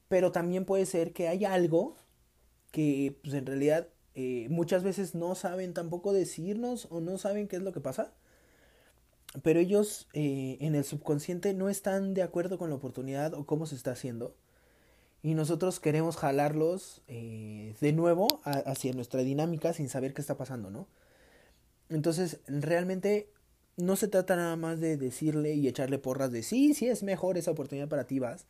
pero 0.09 0.31
también 0.31 0.65
puede 0.65 0.87
ser 0.87 1.13
que 1.13 1.29
haya 1.29 1.55
algo 1.55 1.97
que 2.71 3.19
pues 3.23 3.35
en 3.35 3.47
realidad 3.47 3.89
eh, 4.15 4.47
muchas 4.51 4.83
veces 4.83 5.15
no 5.15 5.35
saben 5.35 5.73
tampoco 5.73 6.13
decirnos 6.13 6.87
o 6.91 7.01
no 7.01 7.17
saben 7.19 7.49
qué 7.49 7.57
es 7.57 7.63
lo 7.63 7.73
que 7.73 7.81
pasa 7.81 8.13
pero 9.43 9.61
ellos 9.61 10.09
eh, 10.13 10.57
en 10.61 10.75
el 10.75 10.85
subconsciente 10.85 11.55
no 11.55 11.69
están 11.69 12.15
de 12.15 12.23
acuerdo 12.23 12.59
con 12.59 12.71
la 12.71 12.77
oportunidad 12.77 13.35
o 13.35 13.47
cómo 13.47 13.67
se 13.67 13.75
está 13.75 13.93
haciendo. 13.93 14.35
Y 15.23 15.35
nosotros 15.35 15.81
queremos 15.81 16.17
jalarlos 16.17 17.03
eh, 17.09 17.75
de 17.81 17.93
nuevo 17.93 18.41
hacia 18.45 18.93
nuestra 18.93 19.23
dinámica 19.23 19.73
sin 19.73 19.89
saber 19.89 20.15
qué 20.15 20.21
está 20.21 20.37
pasando, 20.37 20.71
¿no? 20.71 20.87
Entonces, 21.89 22.41
realmente 22.47 23.29
no 23.77 23.97
se 23.97 24.09
trata 24.09 24.37
nada 24.37 24.57
más 24.57 24.81
de 24.81 24.97
decirle 24.97 25.55
y 25.55 25.67
echarle 25.67 25.99
porras 25.99 26.31
de 26.31 26.43
sí, 26.43 26.75
sí 26.75 26.87
es 26.89 27.03
mejor 27.03 27.37
esa 27.37 27.51
oportunidad 27.51 27.89
para 27.89 28.05
ti, 28.05 28.19
vas. 28.19 28.47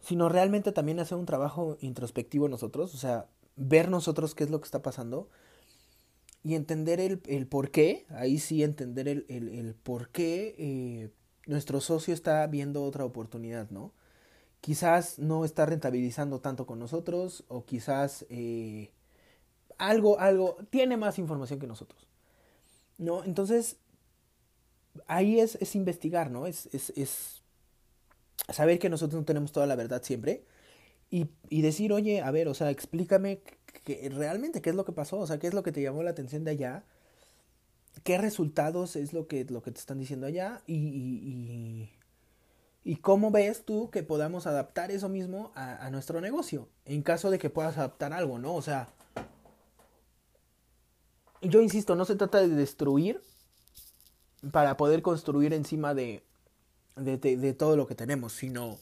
Sino 0.00 0.28
realmente 0.28 0.72
también 0.72 0.98
hacer 0.98 1.18
un 1.18 1.26
trabajo 1.26 1.76
introspectivo 1.80 2.48
nosotros, 2.48 2.94
o 2.94 2.98
sea, 2.98 3.26
ver 3.56 3.90
nosotros 3.90 4.34
qué 4.34 4.44
es 4.44 4.50
lo 4.50 4.60
que 4.60 4.64
está 4.64 4.82
pasando 4.82 5.28
y 6.42 6.54
entender 6.54 7.00
el, 7.00 7.20
el 7.26 7.46
por 7.46 7.70
qué, 7.70 8.06
ahí 8.10 8.38
sí 8.38 8.62
entender 8.62 9.08
el, 9.08 9.26
el, 9.28 9.48
el 9.48 9.74
por 9.74 10.08
qué 10.10 10.54
eh, 10.58 11.10
nuestro 11.46 11.80
socio 11.80 12.14
está 12.14 12.46
viendo 12.46 12.82
otra 12.84 13.04
oportunidad, 13.04 13.70
¿no? 13.70 13.92
Quizás 14.60 15.18
no 15.18 15.44
está 15.44 15.66
rentabilizando 15.66 16.40
tanto 16.40 16.66
con 16.66 16.78
nosotros 16.78 17.44
o 17.48 17.64
quizás 17.64 18.26
eh, 18.30 18.90
algo, 19.78 20.18
algo, 20.20 20.56
tiene 20.70 20.96
más 20.96 21.18
información 21.18 21.58
que 21.58 21.66
nosotros, 21.66 22.06
¿no? 22.98 23.24
Entonces, 23.24 23.78
ahí 25.06 25.40
es, 25.40 25.56
es 25.56 25.74
investigar, 25.74 26.30
¿no? 26.30 26.46
Es, 26.46 26.66
es, 26.72 26.90
es 26.96 27.42
saber 28.48 28.78
que 28.78 28.88
nosotros 28.90 29.20
no 29.20 29.24
tenemos 29.26 29.52
toda 29.52 29.66
la 29.66 29.76
verdad 29.76 30.02
siempre 30.02 30.44
y, 31.10 31.28
y 31.48 31.62
decir, 31.62 31.92
oye, 31.92 32.22
a 32.22 32.30
ver, 32.30 32.48
o 32.48 32.54
sea, 32.54 32.70
explícame 32.70 33.42
que 33.72 34.08
realmente 34.12 34.62
qué 34.62 34.70
es 34.70 34.76
lo 34.76 34.84
que 34.84 34.92
pasó, 34.92 35.18
o 35.18 35.26
sea, 35.26 35.38
qué 35.38 35.46
es 35.46 35.54
lo 35.54 35.62
que 35.62 35.72
te 35.72 35.82
llamó 35.82 36.02
la 36.02 36.10
atención 36.10 36.44
de 36.44 36.52
allá, 36.52 36.84
qué 38.04 38.18
resultados 38.18 38.96
es 38.96 39.12
lo 39.12 39.26
que, 39.26 39.44
lo 39.44 39.62
que 39.62 39.70
te 39.70 39.80
están 39.80 39.98
diciendo 39.98 40.26
allá 40.26 40.62
y, 40.66 40.74
y, 40.74 41.90
y, 42.84 42.96
cómo 42.96 43.30
ves 43.30 43.64
tú 43.64 43.90
que 43.90 44.02
podamos 44.02 44.46
adaptar 44.46 44.90
eso 44.90 45.08
mismo 45.08 45.52
a, 45.54 45.84
a, 45.84 45.90
nuestro 45.90 46.20
negocio, 46.20 46.68
en 46.84 47.02
caso 47.02 47.30
de 47.30 47.38
que 47.38 47.50
puedas 47.50 47.76
adaptar 47.78 48.12
algo, 48.12 48.38
¿no? 48.38 48.54
O 48.54 48.62
sea, 48.62 48.88
yo 51.42 51.60
insisto, 51.60 51.96
no 51.96 52.04
se 52.04 52.16
trata 52.16 52.40
de 52.40 52.48
destruir 52.48 53.22
para 54.52 54.76
poder 54.76 55.02
construir 55.02 55.52
encima 55.52 55.94
de, 55.94 56.22
de, 56.96 57.16
de, 57.18 57.36
de 57.36 57.52
todo 57.54 57.76
lo 57.76 57.86
que 57.86 57.94
tenemos, 57.94 58.32
sino 58.32 58.78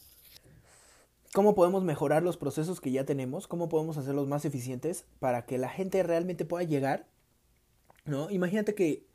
cómo 1.33 1.55
podemos 1.55 1.83
mejorar 1.83 2.23
los 2.23 2.37
procesos 2.37 2.81
que 2.81 2.91
ya 2.91 3.05
tenemos, 3.05 3.47
cómo 3.47 3.69
podemos 3.69 3.97
hacerlos 3.97 4.27
más 4.27 4.45
eficientes 4.45 5.05
para 5.19 5.45
que 5.45 5.57
la 5.57 5.69
gente 5.69 6.01
realmente 6.03 6.45
pueda 6.45 6.63
llegar, 6.63 7.07
¿no? 8.05 8.29
Imagínate 8.29 8.73
que 8.73 9.05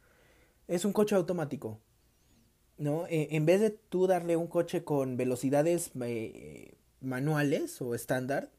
es 0.68 0.84
un 0.84 0.92
coche 0.92 1.16
automático, 1.16 1.80
¿no? 2.78 3.06
Eh, 3.06 3.28
en 3.32 3.46
vez 3.46 3.60
de 3.60 3.70
tú 3.70 4.06
darle 4.06 4.36
un 4.36 4.46
coche 4.46 4.84
con 4.84 5.16
velocidades 5.16 5.90
eh, 6.00 6.74
manuales 7.00 7.80
o 7.82 7.94
estándar, 7.94 8.50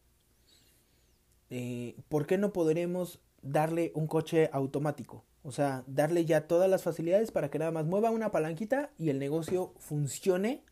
eh, 1.49 1.95
¿por 2.09 2.25
qué 2.25 2.37
no 2.37 2.51
podremos 2.53 3.19
darle 3.41 3.91
un 3.95 4.07
coche 4.07 4.49
automático? 4.51 5.23
O 5.43 5.51
sea, 5.51 5.83
darle 5.85 6.25
ya 6.25 6.47
todas 6.47 6.69
las 6.69 6.81
facilidades 6.83 7.31
para 7.31 7.51
que 7.51 7.59
nada 7.59 7.71
más 7.71 7.85
mueva 7.85 8.09
una 8.09 8.31
palanquita 8.31 8.89
y 8.97 9.09
el 9.09 9.19
negocio 9.19 9.73
funcione 9.77 10.63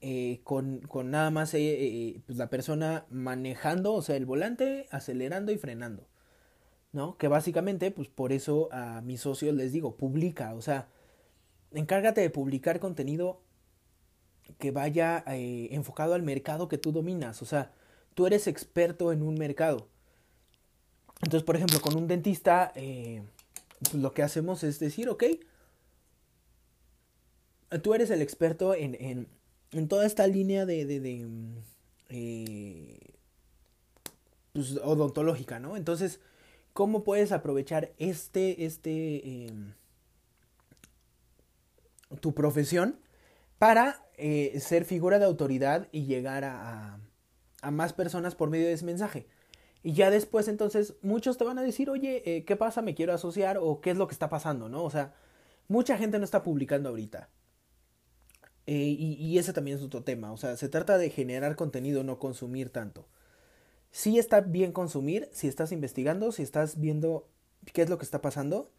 eh, 0.00 0.40
con, 0.44 0.80
con, 0.80 1.10
nada 1.10 1.30
más 1.30 1.54
eh, 1.54 1.60
eh, 1.60 2.20
pues 2.26 2.38
la 2.38 2.50
persona 2.50 3.06
manejando, 3.10 3.94
o 3.94 4.02
sea, 4.02 4.16
el 4.16 4.26
volante, 4.26 4.86
acelerando 4.90 5.52
y 5.52 5.58
frenando. 5.58 6.06
¿No? 6.92 7.18
Que 7.18 7.28
básicamente, 7.28 7.90
pues 7.90 8.08
por 8.08 8.32
eso 8.32 8.68
a 8.72 9.02
mis 9.02 9.20
socios 9.20 9.54
les 9.54 9.72
digo, 9.72 9.96
publica, 9.96 10.54
o 10.54 10.62
sea, 10.62 10.88
encárgate 11.72 12.22
de 12.22 12.30
publicar 12.30 12.80
contenido 12.80 13.42
que 14.58 14.70
vaya 14.70 15.22
enfocado 15.26 16.14
al 16.14 16.22
mercado 16.22 16.68
que 16.68 16.78
tú 16.78 16.90
dominas, 16.92 17.42
o 17.42 17.44
sea, 17.44 17.72
tú 18.14 18.26
eres 18.26 18.46
experto 18.46 19.12
en 19.12 19.22
un 19.22 19.34
mercado. 19.34 19.88
Entonces, 21.22 21.42
por 21.44 21.56
ejemplo, 21.56 21.80
con 21.82 21.94
un 21.96 22.08
dentista, 22.08 22.72
pues 22.74 23.94
lo 23.94 24.14
que 24.14 24.22
hacemos 24.22 24.64
es 24.64 24.78
decir, 24.78 25.10
ok, 25.10 25.24
tú 27.82 27.92
eres 27.92 28.08
el 28.10 28.22
experto 28.22 28.74
en, 28.74 29.28
en 29.72 29.88
toda 29.88 30.06
esta 30.06 30.26
línea 30.26 30.66
de, 30.66 30.84
de, 30.84 31.00
de 31.00 31.26
eh, 32.08 32.98
pues, 34.52 34.76
odontológica, 34.78 35.58
¿no? 35.58 35.76
Entonces, 35.76 36.20
¿cómo 36.72 37.04
puedes 37.04 37.32
aprovechar 37.32 37.92
este, 37.98 38.64
este, 38.64 39.46
eh, 39.46 39.52
tu 42.20 42.34
profesión 42.34 42.98
para 43.58 44.04
eh, 44.16 44.58
ser 44.60 44.84
figura 44.84 45.18
de 45.18 45.26
autoridad 45.26 45.88
y 45.92 46.06
llegar 46.06 46.44
a, 46.44 46.94
a, 46.94 47.00
a, 47.62 47.70
más 47.70 47.92
personas 47.92 48.34
por 48.34 48.50
medio 48.50 48.66
de 48.66 48.72
ese 48.72 48.84
mensaje? 48.84 49.26
Y 49.82 49.92
ya 49.92 50.10
después, 50.10 50.48
entonces, 50.48 50.96
muchos 51.02 51.38
te 51.38 51.44
van 51.44 51.58
a 51.58 51.62
decir, 51.62 51.88
oye, 51.88 52.22
eh, 52.26 52.44
¿qué 52.44 52.56
pasa? 52.56 52.82
¿Me 52.82 52.94
quiero 52.94 53.12
asociar? 53.12 53.58
¿O 53.60 53.80
qué 53.80 53.90
es 53.90 53.96
lo 53.96 54.08
que 54.08 54.12
está 54.12 54.28
pasando? 54.28 54.68
¿No? 54.68 54.82
O 54.82 54.90
sea, 54.90 55.14
mucha 55.68 55.96
gente 55.96 56.18
no 56.18 56.24
está 56.24 56.42
publicando 56.42 56.88
ahorita. 56.88 57.28
Eh, 58.70 58.96
y, 58.98 59.38
ese 59.38 59.54
también 59.54 59.78
es 59.78 59.82
otro 59.82 60.02
tema. 60.02 60.30
O 60.30 60.36
sea, 60.36 60.54
se 60.58 60.68
trata 60.68 60.98
de 60.98 61.08
generar 61.08 61.56
contenido, 61.56 62.04
no 62.04 62.18
consumir 62.18 62.68
tanto. 62.68 63.08
Sí 63.92 64.18
está 64.18 64.42
bien 64.42 64.72
consumir, 64.72 65.30
si 65.32 65.48
estás 65.48 65.72
investigando, 65.72 66.32
si 66.32 66.42
estás 66.42 66.78
viendo 66.78 67.26
qué 67.72 67.80
es 67.80 67.88
lo 67.88 67.96
que 67.96 68.04
está 68.04 68.20
pasando. 68.20 68.70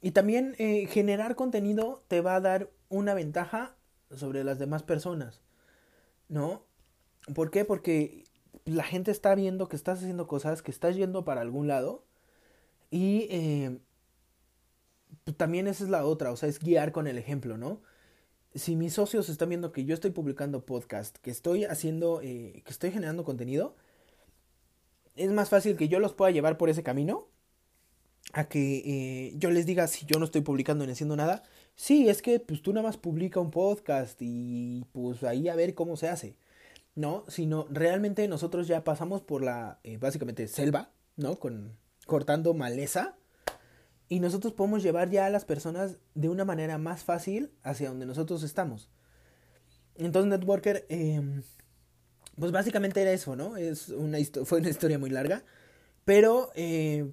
Y 0.00 0.12
también 0.12 0.56
eh, 0.58 0.86
generar 0.86 1.36
contenido 1.36 2.02
te 2.08 2.22
va 2.22 2.34
a 2.36 2.40
dar 2.40 2.70
una 2.88 3.12
ventaja 3.12 3.76
sobre 4.10 4.42
las 4.42 4.58
demás 4.58 4.84
personas. 4.84 5.42
¿No? 6.30 6.64
¿Por 7.34 7.50
qué? 7.50 7.66
Porque 7.66 8.24
la 8.64 8.84
gente 8.84 9.10
está 9.10 9.34
viendo 9.34 9.68
que 9.68 9.76
estás 9.76 9.98
haciendo 9.98 10.26
cosas, 10.28 10.62
que 10.62 10.70
estás 10.70 10.96
yendo 10.96 11.26
para 11.26 11.42
algún 11.42 11.68
lado. 11.68 12.06
Y 12.90 13.26
eh, 13.30 13.80
también 15.36 15.66
esa 15.66 15.84
es 15.84 15.90
la 15.90 16.06
otra, 16.06 16.32
o 16.32 16.36
sea, 16.36 16.48
es 16.48 16.58
guiar 16.58 16.92
con 16.92 17.06
el 17.06 17.18
ejemplo, 17.18 17.58
¿no? 17.58 17.82
Si 18.54 18.76
mis 18.76 18.94
socios 18.94 19.28
están 19.28 19.48
viendo 19.48 19.72
que 19.72 19.84
yo 19.84 19.94
estoy 19.94 20.10
publicando 20.10 20.64
podcast, 20.64 21.16
que 21.18 21.30
estoy 21.30 21.64
haciendo, 21.64 22.20
eh, 22.22 22.62
que 22.64 22.70
estoy 22.70 22.90
generando 22.90 23.24
contenido, 23.24 23.76
es 25.16 25.30
más 25.30 25.48
fácil 25.48 25.76
que 25.76 25.88
yo 25.88 26.00
los 26.00 26.14
pueda 26.14 26.30
llevar 26.30 26.56
por 26.56 26.70
ese 26.70 26.82
camino 26.82 27.28
a 28.32 28.48
que 28.48 28.82
eh, 28.84 29.32
yo 29.36 29.50
les 29.50 29.66
diga 29.66 29.86
si 29.86 30.06
yo 30.06 30.18
no 30.18 30.24
estoy 30.24 30.42
publicando 30.42 30.86
ni 30.86 30.92
haciendo 30.92 31.16
nada. 31.16 31.42
Sí, 31.74 32.08
es 32.08 32.22
que 32.22 32.40
pues 32.40 32.62
tú 32.62 32.72
nada 32.72 32.86
más 32.86 32.96
publica 32.96 33.40
un 33.40 33.50
podcast 33.50 34.18
y 34.20 34.84
pues 34.92 35.22
ahí 35.24 35.48
a 35.48 35.56
ver 35.56 35.74
cómo 35.74 35.96
se 35.96 36.08
hace. 36.08 36.36
No, 36.94 37.24
sino 37.28 37.66
realmente 37.70 38.26
nosotros 38.28 38.66
ya 38.66 38.84
pasamos 38.84 39.22
por 39.22 39.42
la, 39.42 39.78
eh, 39.84 39.96
básicamente, 39.96 40.48
selva, 40.48 40.90
¿no? 41.16 41.38
Con, 41.38 41.76
cortando 42.06 42.52
maleza. 42.54 43.16
Y 44.10 44.18
nosotros 44.18 44.52
podemos 44.52 44.82
llevar 44.82 45.08
ya 45.08 45.26
a 45.26 45.30
las 45.30 45.44
personas 45.44 45.98
de 46.16 46.28
una 46.28 46.44
manera 46.44 46.78
más 46.78 47.04
fácil 47.04 47.52
hacia 47.62 47.90
donde 47.90 48.06
nosotros 48.06 48.42
estamos. 48.42 48.90
Entonces, 49.94 50.28
Networker, 50.28 50.84
em, 50.88 51.42
pues 52.36 52.50
básicamente 52.50 53.00
era 53.00 53.12
eso, 53.12 53.36
¿no? 53.36 53.56
Es 53.56 53.88
una 53.90 54.18
fue 54.44 54.58
una 54.58 54.68
historia 54.68 54.98
muy 54.98 55.10
larga. 55.10 55.44
Pero, 56.04 56.50
eh, 56.56 57.12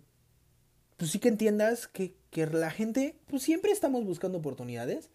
pues 0.98 1.12
sí 1.12 1.20
que 1.20 1.28
entiendas 1.28 1.88
que, 1.88 2.18
que 2.32 2.48
la 2.48 2.72
gente, 2.72 3.20
pues 3.28 3.44
siempre 3.44 3.72
estamos 3.72 4.04
buscando 4.04 4.40
oportunidades. 4.40 5.12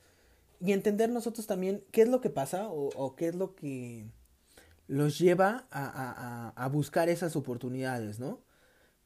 Y 0.60 0.70
entender 0.70 1.10
nosotros 1.10 1.48
también 1.48 1.82
qué 1.90 2.02
es 2.02 2.08
lo 2.08 2.20
que 2.20 2.30
pasa 2.30 2.68
o, 2.68 2.90
o 2.94 3.16
qué 3.16 3.26
es 3.26 3.34
lo 3.34 3.56
que 3.56 4.06
los 4.86 5.18
lleva 5.18 5.66
a, 5.72 5.84
a, 5.84 6.50
a, 6.50 6.68
buscar 6.68 7.08
esas 7.08 7.34
oportunidades, 7.34 8.20
¿no? 8.20 8.40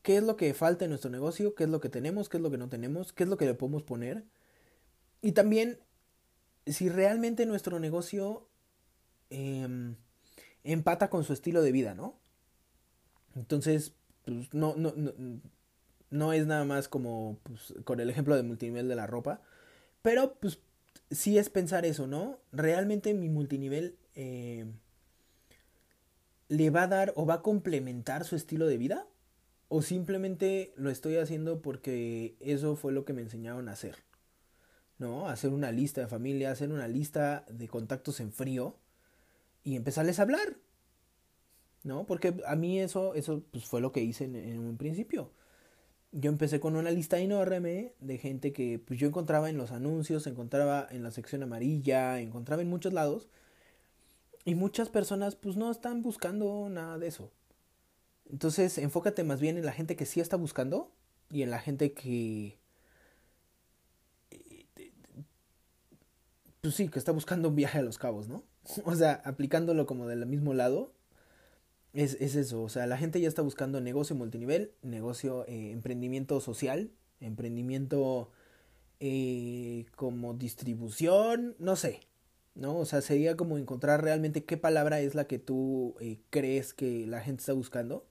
¿Qué 0.07 0.19
es 0.19 0.23
lo 0.23 0.37
que 0.37 0.55
falta 0.55 0.85
en 0.85 0.91
nuestro 0.91 1.11
negocio? 1.11 1.57
¿Qué 1.57 1.65
es 1.65 1.69
lo 1.69 1.81
que 1.81 1.89
tenemos? 1.89 2.29
¿Qué 2.29 2.37
es 2.37 2.43
lo 2.45 2.49
que 2.53 2.59
no 2.59 2.69
tenemos? 2.69 3.13
¿Qué 3.13 3.25
es 3.25 3.29
lo 3.29 3.37
que 3.37 3.45
le 3.45 3.55
podemos 3.55 3.83
poner? 3.83 4.23
Y 5.21 5.33
también, 5.33 5.81
si 6.65 6.89
realmente 6.89 7.45
nuestro 7.45 7.81
negocio 7.81 8.47
eh, 9.31 9.67
empata 10.63 11.11
con 11.11 11.25
su 11.25 11.33
estilo 11.33 11.61
de 11.61 11.73
vida, 11.73 11.97
¿no? 11.97 12.21
Entonces, 13.35 13.95
pues 14.25 14.55
no, 14.55 14.77
no, 14.77 14.93
no, 14.95 15.11
no 16.11 16.33
es 16.33 16.47
nada 16.47 16.65
más 16.65 16.87
como 16.87 17.41
pues, 17.43 17.75
con 17.83 17.99
el 17.99 18.09
ejemplo 18.09 18.37
de 18.37 18.45
multinivel 18.45 18.87
de 18.87 18.95
la 18.95 19.09
ropa, 19.09 19.41
pero 20.03 20.37
pues 20.39 20.61
sí 21.11 21.37
es 21.37 21.51
pensar 21.51 21.85
eso, 21.85 22.07
¿no? 22.07 22.39
Realmente 22.53 23.13
mi 23.13 23.29
multinivel 23.29 23.97
eh, 24.15 24.67
le 26.47 26.71
va 26.71 26.85
a 26.85 26.87
dar 26.87 27.13
o 27.17 27.27
va 27.27 27.35
a 27.35 27.43
complementar 27.43 28.25
su 28.25 28.37
estilo 28.37 28.69
de 28.69 28.79
vida 28.79 29.09
o 29.69 29.83
simplemente 29.83 30.73
lo 30.77 30.91
estoy 30.91 31.17
haciendo 31.17 31.61
porque 31.61 32.37
eso 32.41 32.77
fue 32.77 32.93
lo 32.93 33.05
que 33.05 33.13
me 33.13 33.23
enseñaron 33.23 33.69
a 33.69 33.73
hacer. 33.73 33.97
¿No? 34.99 35.29
Hacer 35.29 35.51
una 35.51 35.73
lista 35.73 36.01
de 36.01 36.07
familia, 36.07 36.51
hacer 36.51 36.73
una 36.73 36.89
lista 36.89 37.45
de 37.51 37.69
contactos 37.69 38.21
en 38.21 38.33
frío 38.33 38.77
y 39.63 39.77
empezarles 39.77 40.19
a 40.19 40.23
hablar. 40.23 40.57
¿No? 41.83 42.07
Porque 42.07 42.35
a 42.47 42.57
mí 42.57 42.81
eso, 42.81 43.15
eso 43.15 43.45
pues, 43.51 43.67
fue 43.67 43.81
lo 43.81 43.93
que 43.93 44.01
hice 44.01 44.25
en, 44.25 44.59
un 44.59 44.77
principio. 44.77 45.33
Yo 46.13 46.31
empecé 46.31 46.61
con 46.61 46.77
una 46.77 46.91
lista 46.91 47.19
enorme 47.19 47.93
de 48.01 48.19
gente 48.19 48.53
que 48.53 48.79
pues, 48.79 48.99
yo 48.99 49.07
encontraba 49.07 49.51
en 49.51 49.59
los 49.59 49.71
anuncios, 49.71 50.27
encontraba 50.27 50.87
en 50.91 51.03
la 51.03 51.11
sección 51.11 51.43
amarilla, 51.43 52.21
encontraba 52.21 52.63
en 52.63 52.71
muchos 52.71 52.93
lados 52.93 53.29
y 54.45 54.55
muchas 54.55 54.89
personas 54.89 55.37
pues 55.37 55.57
no 55.57 55.71
están 55.71 56.03
buscando 56.03 56.69
nada 56.71 56.99
de 56.99 57.09
eso. 57.09 57.31
Entonces 58.31 58.79
enfócate 58.79 59.25
más 59.25 59.41
bien 59.41 59.57
en 59.57 59.65
la 59.65 59.73
gente 59.73 59.97
que 59.97 60.07
sí 60.07 60.21
está 60.21 60.37
buscando 60.37 60.91
y 61.31 61.43
en 61.43 61.51
la 61.51 61.59
gente 61.59 61.93
que... 61.93 62.59
Pues 66.61 66.75
sí, 66.75 66.89
que 66.89 66.99
está 66.99 67.13
buscando 67.13 67.49
un 67.49 67.57
viaje 67.57 67.79
a 67.79 67.83
los 67.83 67.99
cabos, 67.99 68.29
¿no? 68.29 68.43
O 68.85 68.95
sea, 68.95 69.23
aplicándolo 69.25 69.87
como 69.87 70.07
del 70.07 70.27
mismo 70.27 70.55
lado. 70.55 70.93
Es, 71.93 72.17
es 72.21 72.35
eso, 72.37 72.63
o 72.63 72.69
sea, 72.69 72.87
la 72.87 72.99
gente 72.99 73.21
ya 73.23 73.29
está 73.29 73.41
buscando 73.41 73.81
negocio 73.81 74.15
multinivel, 74.15 74.73
negocio, 74.83 75.47
eh, 75.49 75.71
emprendimiento 75.71 76.41
social, 76.43 76.91
emprendimiento 77.21 78.31
eh, 79.01 79.87
como 79.97 80.35
distribución, 80.35 81.55
no 81.59 81.77
sé, 81.77 82.01
¿no? 82.55 82.79
O 82.79 82.85
sea, 82.87 83.03
sería 83.03 83.37
como 83.37 83.59
encontrar 83.59 84.03
realmente 84.03 84.45
qué 84.45 84.57
palabra 84.57 85.01
es 85.01 85.15
la 85.15 85.27
que 85.27 85.39
tú 85.39 85.97
eh, 86.01 86.19
crees 86.31 86.75
que 86.75 87.07
la 87.07 87.21
gente 87.21 87.41
está 87.41 87.53
buscando. 87.53 88.07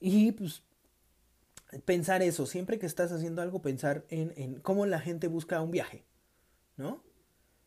Y 0.00 0.32
pues 0.32 0.62
pensar 1.84 2.22
eso, 2.22 2.46
siempre 2.46 2.78
que 2.78 2.86
estás 2.86 3.12
haciendo 3.12 3.42
algo, 3.42 3.62
pensar 3.62 4.04
en, 4.08 4.32
en 4.36 4.60
cómo 4.60 4.86
la 4.86 4.98
gente 4.98 5.28
busca 5.28 5.60
un 5.60 5.70
viaje, 5.70 6.04
¿no? 6.76 7.00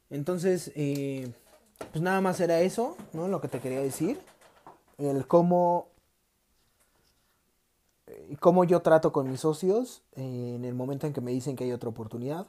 Entonces, 0.10 0.72
eh, 0.76 1.32
pues 1.92 2.02
nada 2.02 2.22
más 2.22 2.40
era 2.40 2.60
eso, 2.62 2.98
¿no? 3.14 3.28
Lo 3.28 3.40
que 3.40 3.48
te 3.48 3.60
quería 3.60 3.82
decir. 3.82 4.20
El 4.98 5.26
cómo, 5.26 5.88
cómo 8.40 8.64
yo 8.64 8.82
trato 8.82 9.12
con 9.12 9.30
mis 9.30 9.40
socios 9.40 10.04
eh, 10.16 10.54
en 10.56 10.66
el 10.66 10.74
momento 10.74 11.08
en 11.08 11.14
que 11.14 11.22
me 11.22 11.32
dicen 11.32 11.56
que 11.56 11.64
hay 11.64 11.72
otra 11.72 11.90
oportunidad. 11.90 12.48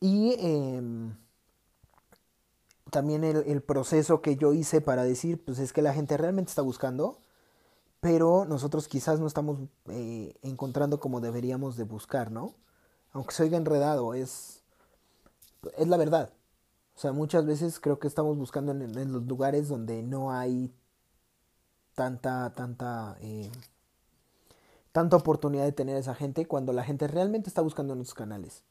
Y... 0.00 0.34
Eh, 0.38 0.82
también 2.90 3.22
el, 3.22 3.44
el, 3.46 3.60
proceso 3.60 4.22
que 4.22 4.36
yo 4.36 4.54
hice 4.54 4.80
para 4.80 5.04
decir, 5.04 5.44
pues 5.44 5.58
es 5.58 5.74
que 5.74 5.82
la 5.82 5.92
gente 5.92 6.16
realmente 6.16 6.48
está 6.48 6.62
buscando, 6.62 7.18
pero 8.00 8.44
nosotros 8.44 8.88
quizás 8.88 9.20
no 9.20 9.26
estamos 9.26 9.58
eh, 9.88 10.34
encontrando 10.42 11.00
como 11.00 11.20
deberíamos 11.20 11.76
de 11.76 11.84
buscar, 11.84 12.30
¿no? 12.30 12.54
Aunque 13.12 13.34
se 13.34 13.42
oiga 13.42 13.56
enredado, 13.56 14.14
es, 14.14 14.62
es 15.76 15.88
la 15.88 15.96
verdad. 15.96 16.30
O 16.96 17.00
sea, 17.00 17.12
muchas 17.12 17.46
veces 17.46 17.80
creo 17.80 17.98
que 17.98 18.08
estamos 18.08 18.36
buscando 18.36 18.72
en, 18.72 19.12
los 19.12 19.24
lugares 19.26 19.68
donde 19.68 20.02
no 20.02 20.32
hay 20.32 20.72
tanta, 21.94 22.52
tanta, 22.54 23.16
eh, 23.20 23.50
tanta 24.92 25.16
oportunidad 25.16 25.64
de 25.64 25.72
tener 25.72 25.96
a 25.96 26.00
esa 26.00 26.14
gente 26.14 26.46
cuando 26.46 26.72
la 26.72 26.84
gente 26.84 27.06
realmente 27.06 27.48
está 27.48 27.62
buscando 27.62 27.92
en 27.92 27.98
nuestros 27.98 28.18
canales, 28.18 28.62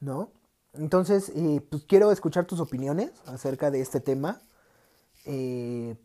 ¿no? 0.00 0.30
Entonces, 0.72 1.32
eh, 1.34 1.60
pues 1.68 1.84
quiero 1.84 2.12
escuchar 2.12 2.46
tus 2.46 2.60
opiniones 2.60 3.10
acerca 3.26 3.70
de 3.70 3.80
este 3.80 4.00
tema. 4.00 4.40
Eh, 5.24 5.96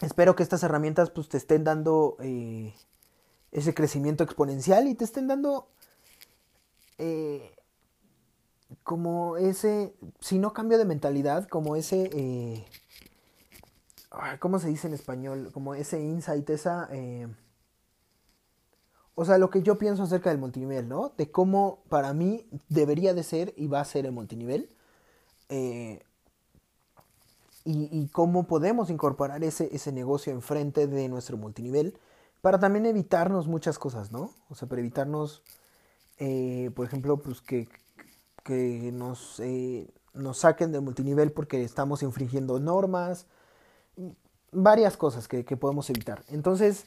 espero 0.00 0.36
que 0.36 0.42
estas 0.42 0.62
herramientas 0.62 1.10
pues, 1.10 1.28
te 1.28 1.36
estén 1.36 1.64
dando 1.64 2.16
eh, 2.20 2.74
ese 3.52 3.74
crecimiento 3.74 4.24
exponencial 4.24 4.88
y 4.88 4.94
te 4.94 5.04
estén 5.04 5.26
dando 5.26 5.68
eh, 6.98 7.54
como 8.82 9.36
ese, 9.36 9.94
si 10.20 10.38
no 10.38 10.52
cambio 10.52 10.78
de 10.78 10.84
mentalidad, 10.84 11.48
como 11.48 11.76
ese, 11.76 12.10
eh, 12.12 12.66
¿cómo 14.38 14.58
se 14.58 14.68
dice 14.68 14.88
en 14.88 14.94
español? 14.94 15.50
Como 15.52 15.74
ese 15.74 16.00
insight, 16.00 16.48
esa... 16.50 16.88
O 19.20 19.24
sea, 19.24 19.36
lo 19.36 19.50
que 19.50 19.62
yo 19.62 19.78
pienso 19.78 20.04
acerca 20.04 20.30
del 20.30 20.38
multinivel, 20.38 20.88
¿no? 20.88 21.12
De 21.16 21.28
cómo 21.28 21.82
para 21.88 22.12
mí 22.12 22.46
debería 22.68 23.14
de 23.14 23.24
ser 23.24 23.52
y 23.56 23.66
va 23.66 23.80
a 23.80 23.84
ser 23.84 24.06
el 24.06 24.12
multinivel. 24.12 24.68
Eh, 25.48 26.04
y, 27.70 28.08
cómo 28.08 28.44
podemos 28.44 28.88
incorporar 28.88 29.44
ese, 29.44 29.68
ese 29.74 29.92
negocio 29.92 30.32
enfrente 30.32 30.86
de 30.86 31.08
nuestro 31.08 31.36
multinivel 31.36 31.98
para 32.40 32.58
también 32.58 32.86
evitarnos 32.86 33.46
muchas 33.46 33.78
cosas, 33.78 34.10
¿no? 34.10 34.30
O 34.48 34.54
sea, 34.54 34.68
para 34.68 34.80
evitarnos, 34.80 35.42
eh, 36.18 36.70
por 36.74 36.86
ejemplo, 36.86 37.18
pues 37.18 37.42
que, 37.42 37.68
que 38.42 38.90
nos, 38.92 39.38
eh, 39.40 39.90
nos 40.14 40.38
saquen 40.38 40.72
del 40.72 40.80
multinivel 40.80 41.32
porque 41.32 41.62
estamos 41.62 42.02
infringiendo 42.02 42.58
normas, 42.58 43.26
varias 44.50 44.96
cosas 44.96 45.28
que, 45.28 45.44
que 45.44 45.56
podemos 45.56 45.90
evitar. 45.90 46.24
Entonces, 46.28 46.86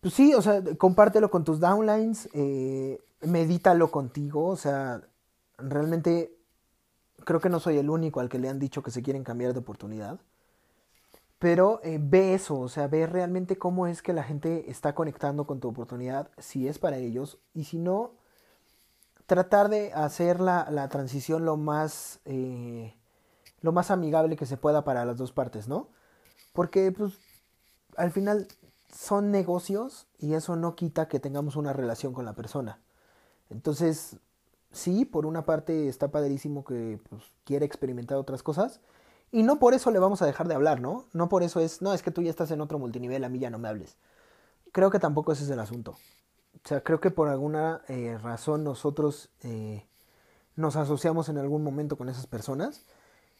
pues 0.00 0.14
sí, 0.14 0.32
o 0.34 0.40
sea, 0.40 0.62
compártelo 0.78 1.30
con 1.30 1.44
tus 1.44 1.60
downlines, 1.60 2.30
eh, 2.32 2.98
medítalo 3.20 3.90
contigo, 3.90 4.46
o 4.46 4.56
sea, 4.56 5.02
realmente 5.58 6.39
creo 7.24 7.40
que 7.40 7.48
no 7.48 7.60
soy 7.60 7.78
el 7.78 7.90
único 7.90 8.20
al 8.20 8.28
que 8.28 8.38
le 8.38 8.48
han 8.48 8.58
dicho 8.58 8.82
que 8.82 8.90
se 8.90 9.02
quieren 9.02 9.24
cambiar 9.24 9.52
de 9.52 9.60
oportunidad. 9.60 10.20
Pero 11.38 11.80
eh, 11.82 11.98
ve 12.00 12.34
eso, 12.34 12.58
o 12.58 12.68
sea, 12.68 12.86
ve 12.86 13.06
realmente 13.06 13.56
cómo 13.56 13.86
es 13.86 14.02
que 14.02 14.12
la 14.12 14.22
gente 14.22 14.70
está 14.70 14.94
conectando 14.94 15.46
con 15.46 15.58
tu 15.58 15.68
oportunidad, 15.68 16.30
si 16.36 16.68
es 16.68 16.78
para 16.78 16.98
ellos, 16.98 17.38
y 17.54 17.64
si 17.64 17.78
no, 17.78 18.12
tratar 19.24 19.70
de 19.70 19.92
hacer 19.94 20.40
la, 20.40 20.68
la 20.70 20.88
transición 20.90 21.46
lo 21.46 21.56
más, 21.56 22.20
eh, 22.26 22.94
lo 23.62 23.72
más 23.72 23.90
amigable 23.90 24.36
que 24.36 24.44
se 24.44 24.58
pueda 24.58 24.84
para 24.84 25.06
las 25.06 25.16
dos 25.16 25.32
partes, 25.32 25.66
¿no? 25.66 25.88
Porque, 26.52 26.92
pues, 26.92 27.14
al 27.96 28.10
final 28.10 28.48
son 28.92 29.30
negocios 29.30 30.08
y 30.18 30.34
eso 30.34 30.56
no 30.56 30.74
quita 30.74 31.08
que 31.08 31.20
tengamos 31.20 31.56
una 31.56 31.72
relación 31.72 32.12
con 32.12 32.24
la 32.24 32.34
persona. 32.34 32.80
Entonces, 33.48 34.18
sí, 34.72 35.04
por 35.04 35.26
una 35.26 35.44
parte 35.44 35.88
está 35.88 36.10
padrísimo 36.10 36.64
que 36.64 37.00
pues, 37.08 37.22
quiere 37.44 37.66
experimentar 37.66 38.18
otras 38.18 38.42
cosas 38.42 38.80
y 39.32 39.42
no 39.42 39.58
por 39.58 39.74
eso 39.74 39.90
le 39.90 39.98
vamos 39.98 40.22
a 40.22 40.26
dejar 40.26 40.48
de 40.48 40.54
hablar, 40.54 40.80
¿no? 40.80 41.06
No 41.12 41.28
por 41.28 41.42
eso 41.42 41.60
es, 41.60 41.82
no, 41.82 41.94
es 41.94 42.02
que 42.02 42.10
tú 42.10 42.22
ya 42.22 42.30
estás 42.30 42.50
en 42.50 42.60
otro 42.60 42.78
multinivel, 42.78 43.22
a 43.24 43.28
mí 43.28 43.38
ya 43.38 43.50
no 43.50 43.58
me 43.58 43.68
hables. 43.68 43.96
Creo 44.72 44.90
que 44.90 44.98
tampoco 44.98 45.32
ese 45.32 45.44
es 45.44 45.50
el 45.50 45.60
asunto. 45.60 45.96
O 46.64 46.68
sea, 46.68 46.82
creo 46.82 47.00
que 47.00 47.10
por 47.10 47.28
alguna 47.28 47.82
eh, 47.88 48.18
razón 48.20 48.64
nosotros 48.64 49.30
eh, 49.42 49.86
nos 50.56 50.76
asociamos 50.76 51.28
en 51.28 51.38
algún 51.38 51.62
momento 51.62 51.96
con 51.96 52.08
esas 52.08 52.26
personas 52.26 52.84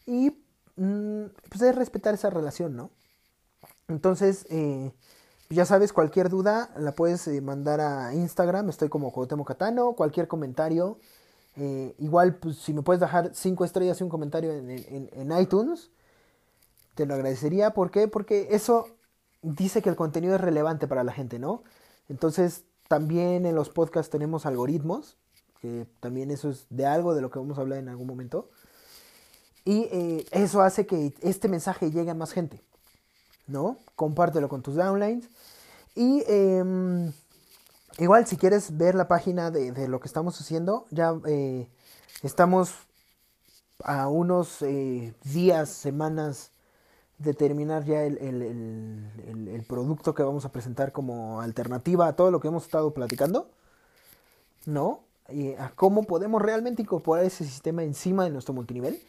y 0.07 0.31
mm, 0.77 1.25
pues 1.49 1.63
es 1.63 1.75
respetar 1.75 2.15
esa 2.15 2.31
relación, 2.31 2.77
¿no? 2.77 2.91
Entonces, 3.89 4.47
eh, 4.51 4.93
ya 5.51 5.65
sabes, 5.65 5.93
cualquier 5.93 6.29
duda 6.29 6.71
la 6.77 6.93
puedes 6.93 7.27
mandar 7.43 7.81
a 7.81 8.15
Instagram, 8.15 8.69
estoy 8.69 8.89
como 8.89 9.13
Cuauhtémoc 9.13 9.49
Catano, 9.49 9.95
cualquier 9.95 10.29
comentario. 10.29 10.99
Eh, 11.57 11.95
igual, 11.99 12.37
pues 12.37 12.57
si 12.59 12.73
me 12.73 12.83
puedes 12.83 13.01
dejar 13.01 13.33
cinco 13.35 13.65
estrellas 13.65 14.01
y 14.01 14.05
un 14.05 14.11
comentario 14.11 14.53
en, 14.53 14.71
en- 14.71 15.33
iTunes, 15.41 15.91
te 16.95 17.07
lo 17.07 17.15
agradecería. 17.15 17.71
¿Por 17.73 17.91
qué? 17.91 18.09
Porque 18.09 18.49
eso 18.51 18.89
dice 19.43 19.83
que 19.83 19.89
el 19.89 19.97
contenido 19.97 20.35
es 20.35 20.41
relevante 20.41 20.87
para 20.87 21.05
la 21.05 21.13
gente, 21.13 21.39
¿no? 21.39 21.63
Entonces, 22.09 22.65
también 22.89 23.47
en 23.47 23.55
los 23.55 23.71
podcasts 23.71 24.11
tenemos 24.11 24.47
algoritmos, 24.47 25.17
que 25.61 25.87
también 26.01 26.31
eso 26.31 26.51
es 26.51 26.67
de 26.71 26.87
algo 26.87 27.15
de 27.15 27.21
lo 27.23 27.31
que 27.31 27.39
vamos 27.39 27.59
a 27.59 27.63
hablar 27.63 27.79
en 27.79 27.89
algún 27.89 28.07
momento. 28.07 28.51
Y 29.65 29.89
eh, 29.93 30.27
eso 30.33 30.63
hace 30.63 30.87
que 30.87 31.15
este 31.21 31.49
mensaje 31.49 31.91
llegue 31.91 32.11
a 32.11 32.15
más 32.15 32.33
gente, 32.33 32.63
¿no? 33.47 33.79
Compártelo 33.97 34.49
con 34.49 34.63
tus 34.63 34.77
downlines. 34.77 35.29
Y 35.95 36.25
em, 36.29 37.13
igual, 37.99 38.27
si 38.27 38.37
quieres 38.37 38.77
ver 38.77 38.95
la 38.95 39.09
página 39.09 39.51
de, 39.51 39.73
de 39.73 39.89
lo 39.89 40.01
que 40.01 40.09
estamos 40.09 40.41
haciendo, 40.41 40.87
ya 40.91 41.15
eh, 41.27 41.69
estamos 42.23 42.75
a 43.85 44.09
unos 44.09 44.63
eh, 44.63 45.15
días, 45.25 45.69
semanas 45.71 46.53
de 47.19 47.35
terminar 47.35 47.85
ya 47.85 48.05
el, 48.05 48.19
el- 48.19 49.65
producto 49.69 50.15
que 50.15 50.23
vamos 50.25 50.45
a 50.45 50.53
presentar 50.53 50.93
como 50.93 51.41
alternativa 51.41 52.09
a 52.09 52.17
todo 52.17 52.31
lo 52.31 52.41
que 52.41 52.49
hemos 52.49 52.65
estado 52.65 52.93
platicando, 52.95 53.49
¿no? 54.67 55.01
Y 55.29 55.55
a 55.55 55.73
cómo 55.77 56.03
podemos 56.05 56.43
realmente 56.43 56.83
incorporar 56.83 57.25
ese 57.25 57.45
sistema 57.45 57.83
encima 57.85 58.25
de 58.25 58.31
nuestro 58.31 58.53
multinivel. 58.55 59.01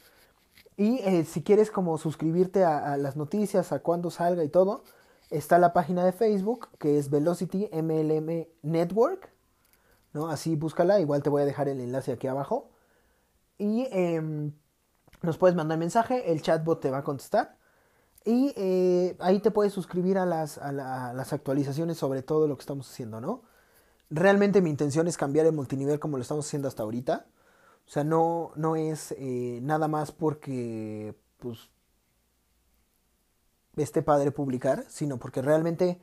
Y 0.77 0.99
eh, 0.99 1.25
si 1.25 1.43
quieres 1.43 1.71
como 1.71 1.97
suscribirte 1.97 2.63
a, 2.63 2.93
a 2.93 2.97
las 2.97 3.15
noticias, 3.17 3.71
a 3.71 3.79
cuándo 3.79 4.11
salga 4.11 4.43
y 4.43 4.49
todo, 4.49 4.83
está 5.31 5.57
la 5.59 5.73
página 5.73 6.05
de 6.05 6.11
Facebook 6.11 6.69
que 6.79 6.97
es 6.99 7.09
Velocity 7.09 7.69
MLM 7.71 8.47
Network, 8.63 9.31
¿no? 10.13 10.27
Así 10.29 10.55
búscala, 10.55 10.99
igual 10.99 11.23
te 11.23 11.29
voy 11.29 11.41
a 11.43 11.45
dejar 11.45 11.69
el 11.69 11.79
enlace 11.81 12.11
aquí 12.13 12.27
abajo. 12.27 12.69
Y 13.57 13.87
em, 13.91 14.53
nos 15.21 15.37
puedes 15.37 15.55
mandar 15.55 15.77
mensaje, 15.77 16.31
el 16.31 16.41
chatbot 16.41 16.81
te 16.81 16.91
va 16.91 16.99
a 16.99 17.03
contestar. 17.03 17.57
Y 18.25 18.53
eh, 18.55 19.15
ahí 19.19 19.39
te 19.39 19.51
puedes 19.51 19.73
suscribir 19.73 20.17
a 20.17 20.25
las, 20.25 20.57
a, 20.59 20.71
la- 20.71 21.09
a 21.09 21.13
las 21.13 21.33
actualizaciones 21.33 21.97
sobre 21.97 22.21
todo 22.23 22.47
lo 22.47 22.55
que 22.57 22.61
estamos 22.61 22.89
haciendo, 22.89 23.19
¿no? 23.21 23.43
Realmente 24.09 24.61
mi 24.61 24.69
intención 24.69 25.07
es 25.07 25.17
cambiar 25.17 25.45
el 25.47 25.53
multinivel 25.53 25.99
como 25.99 26.17
lo 26.17 26.21
estamos 26.23 26.45
haciendo 26.47 26.67
hasta 26.67 26.83
ahorita. 26.83 27.27
O 27.87 27.89
sea, 27.89 28.03
no, 28.03 28.51
no 28.55 28.75
es 28.75 29.13
eh, 29.17 29.59
nada 29.63 29.87
más 29.87 30.11
porque, 30.11 31.15
pues, 31.39 31.69
esté 33.83 34.01
padre 34.01 34.31
publicar, 34.31 34.85
sino 34.89 35.17
porque 35.17 35.41
realmente 35.41 35.99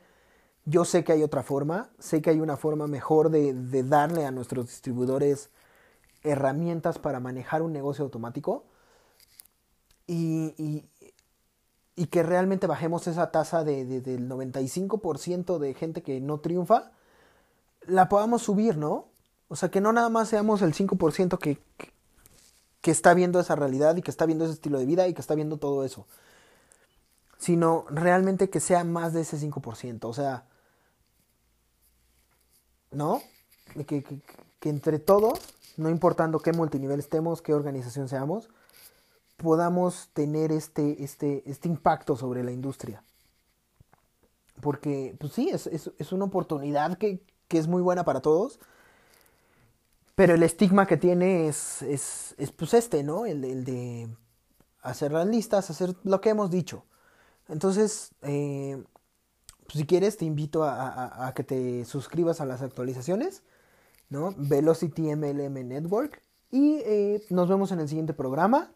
yo 0.65 0.85
sé 0.85 1.03
que 1.03 1.13
hay 1.13 1.23
otra 1.23 1.43
forma, 1.43 1.89
sé 1.99 2.21
que 2.21 2.29
hay 2.29 2.39
una 2.39 2.57
forma 2.57 2.87
mejor 2.87 3.29
de, 3.31 3.53
darle 3.83 4.25
a 4.25 4.31
nuestros 4.31 4.67
distribuidores 4.67 5.49
herramientas 6.23 6.99
para 6.99 7.19
manejar 7.19 7.61
un 7.61 7.73
negocio 7.73 8.03
automático 8.03 8.65
y, 10.05 10.85
que 12.11 12.23
realmente 12.23 12.65
bajemos 12.65 13.07
esa 13.07 13.29
tasa 13.31 13.63
de, 13.63 13.85
de- 13.85 14.01
del 14.01 14.27
95% 14.29 15.59
de 15.59 15.73
gente 15.73 16.01
que 16.01 16.19
no 16.21 16.39
triunfa, 16.39 16.91
la 17.85 18.09
podamos 18.09 18.41
subir, 18.43 18.77
¿no? 18.77 19.07
O 19.47 19.55
sea, 19.55 19.69
que 19.69 19.81
no 19.81 19.91
nada 19.93 20.09
más 20.09 20.29
seamos 20.29 20.61
el 20.61 20.73
5% 20.73 21.37
que, 21.39 21.57
que, 21.77 21.91
que 22.81 22.91
está 22.91 23.13
viendo 23.13 23.39
esa 23.39 23.55
realidad 23.55 23.95
y 23.97 24.01
que 24.01 24.11
está 24.11 24.25
viendo 24.25 24.45
ese 24.45 24.53
estilo 24.53 24.79
de 24.79 24.85
vida 24.85 25.07
y 25.07 25.13
que 25.13 25.21
está 25.21 25.35
viendo 25.35 25.57
todo 25.57 25.83
eso, 25.83 26.07
sino 27.39 27.85
realmente 27.89 28.49
que 28.49 28.59
sea 28.59 28.83
más 28.83 29.13
de 29.13 29.21
ese 29.21 29.37
5%, 29.37 30.05
o 30.05 30.13
sea, 30.13 30.45
¿no? 32.91 33.21
Que, 33.87 34.03
entre 34.63 34.99
todos, 34.99 35.39
no 35.77 35.89
importando 35.89 36.39
qué 36.39 36.51
multinivel 36.51 36.99
estemos, 36.99 37.41
qué 37.41 37.53
organización 37.53 38.09
seamos, 38.09 38.49
podamos 39.37 40.09
tener 40.11 40.51
este, 40.51 41.01
este, 41.01 41.49
este 41.49 41.69
impacto 41.69 42.17
sobre 42.17 42.43
la 42.43 42.51
industria. 42.51 43.03
Porque, 44.59 45.15
pues 45.17 45.31
sí, 45.31 45.49
es, 45.49 45.65
es, 45.67 45.91
es 45.97 46.11
una 46.11 46.25
oportunidad 46.25 46.97
que, 46.97 47.23
que 47.47 47.57
es 47.57 47.67
muy 47.67 47.81
buena 47.81 48.03
para 48.03 48.21
todos, 48.21 48.59
pero 50.15 50.35
el 50.35 50.43
estigma 50.43 50.85
que 50.85 50.97
tiene 50.97 51.47
es, 51.47 51.81
es, 51.83 52.35
es 52.37 52.51
pues 52.51 52.73
este, 52.73 53.01
¿no? 53.01 53.25
El, 53.25 53.45
el 53.45 53.63
de 53.63 54.09
hacer 54.81 55.13
las 55.13 55.25
listas, 55.25 55.69
hacer 55.69 55.95
lo 56.03 56.19
que 56.19 56.31
hemos 56.31 56.51
dicho. 56.51 56.83
Entonces, 57.49 58.11
eh, 58.21 58.81
pues 59.65 59.79
si 59.79 59.85
quieres, 59.85 60.17
te 60.17 60.25
invito 60.25 60.63
a, 60.63 61.31
que 61.35 61.43
te 61.43 61.85
suscribas 61.85 62.41
a 62.41 62.45
las 62.45 62.61
actualizaciones, 62.61 63.43
¿no? 64.09 64.33
Velocity 64.37 65.15
MLM 65.15 65.67
Network. 65.67 66.21
Y 66.51 66.81
eh, 66.85 67.23
nos 67.29 67.49
vemos 67.49 67.71
en 67.71 67.79
el 67.79 67.87
siguiente 67.87 68.13
programa. 68.13 68.71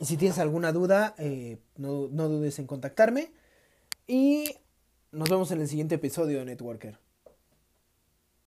Y 0.00 0.04
si 0.04 0.16
tienes 0.16 0.38
alguna 0.38 0.72
duda, 0.72 1.14
eh, 1.18 1.58
no, 1.76 2.08
no 2.10 2.28
dudes 2.28 2.58
en 2.58 2.66
contactarme. 2.66 3.32
Y 4.06 4.54
nos 5.12 5.28
vemos 5.28 5.50
en 5.50 5.60
el 5.60 5.68
siguiente 5.68 5.96
episodio 5.96 6.38
de 6.38 6.44
Networker. 6.44 6.98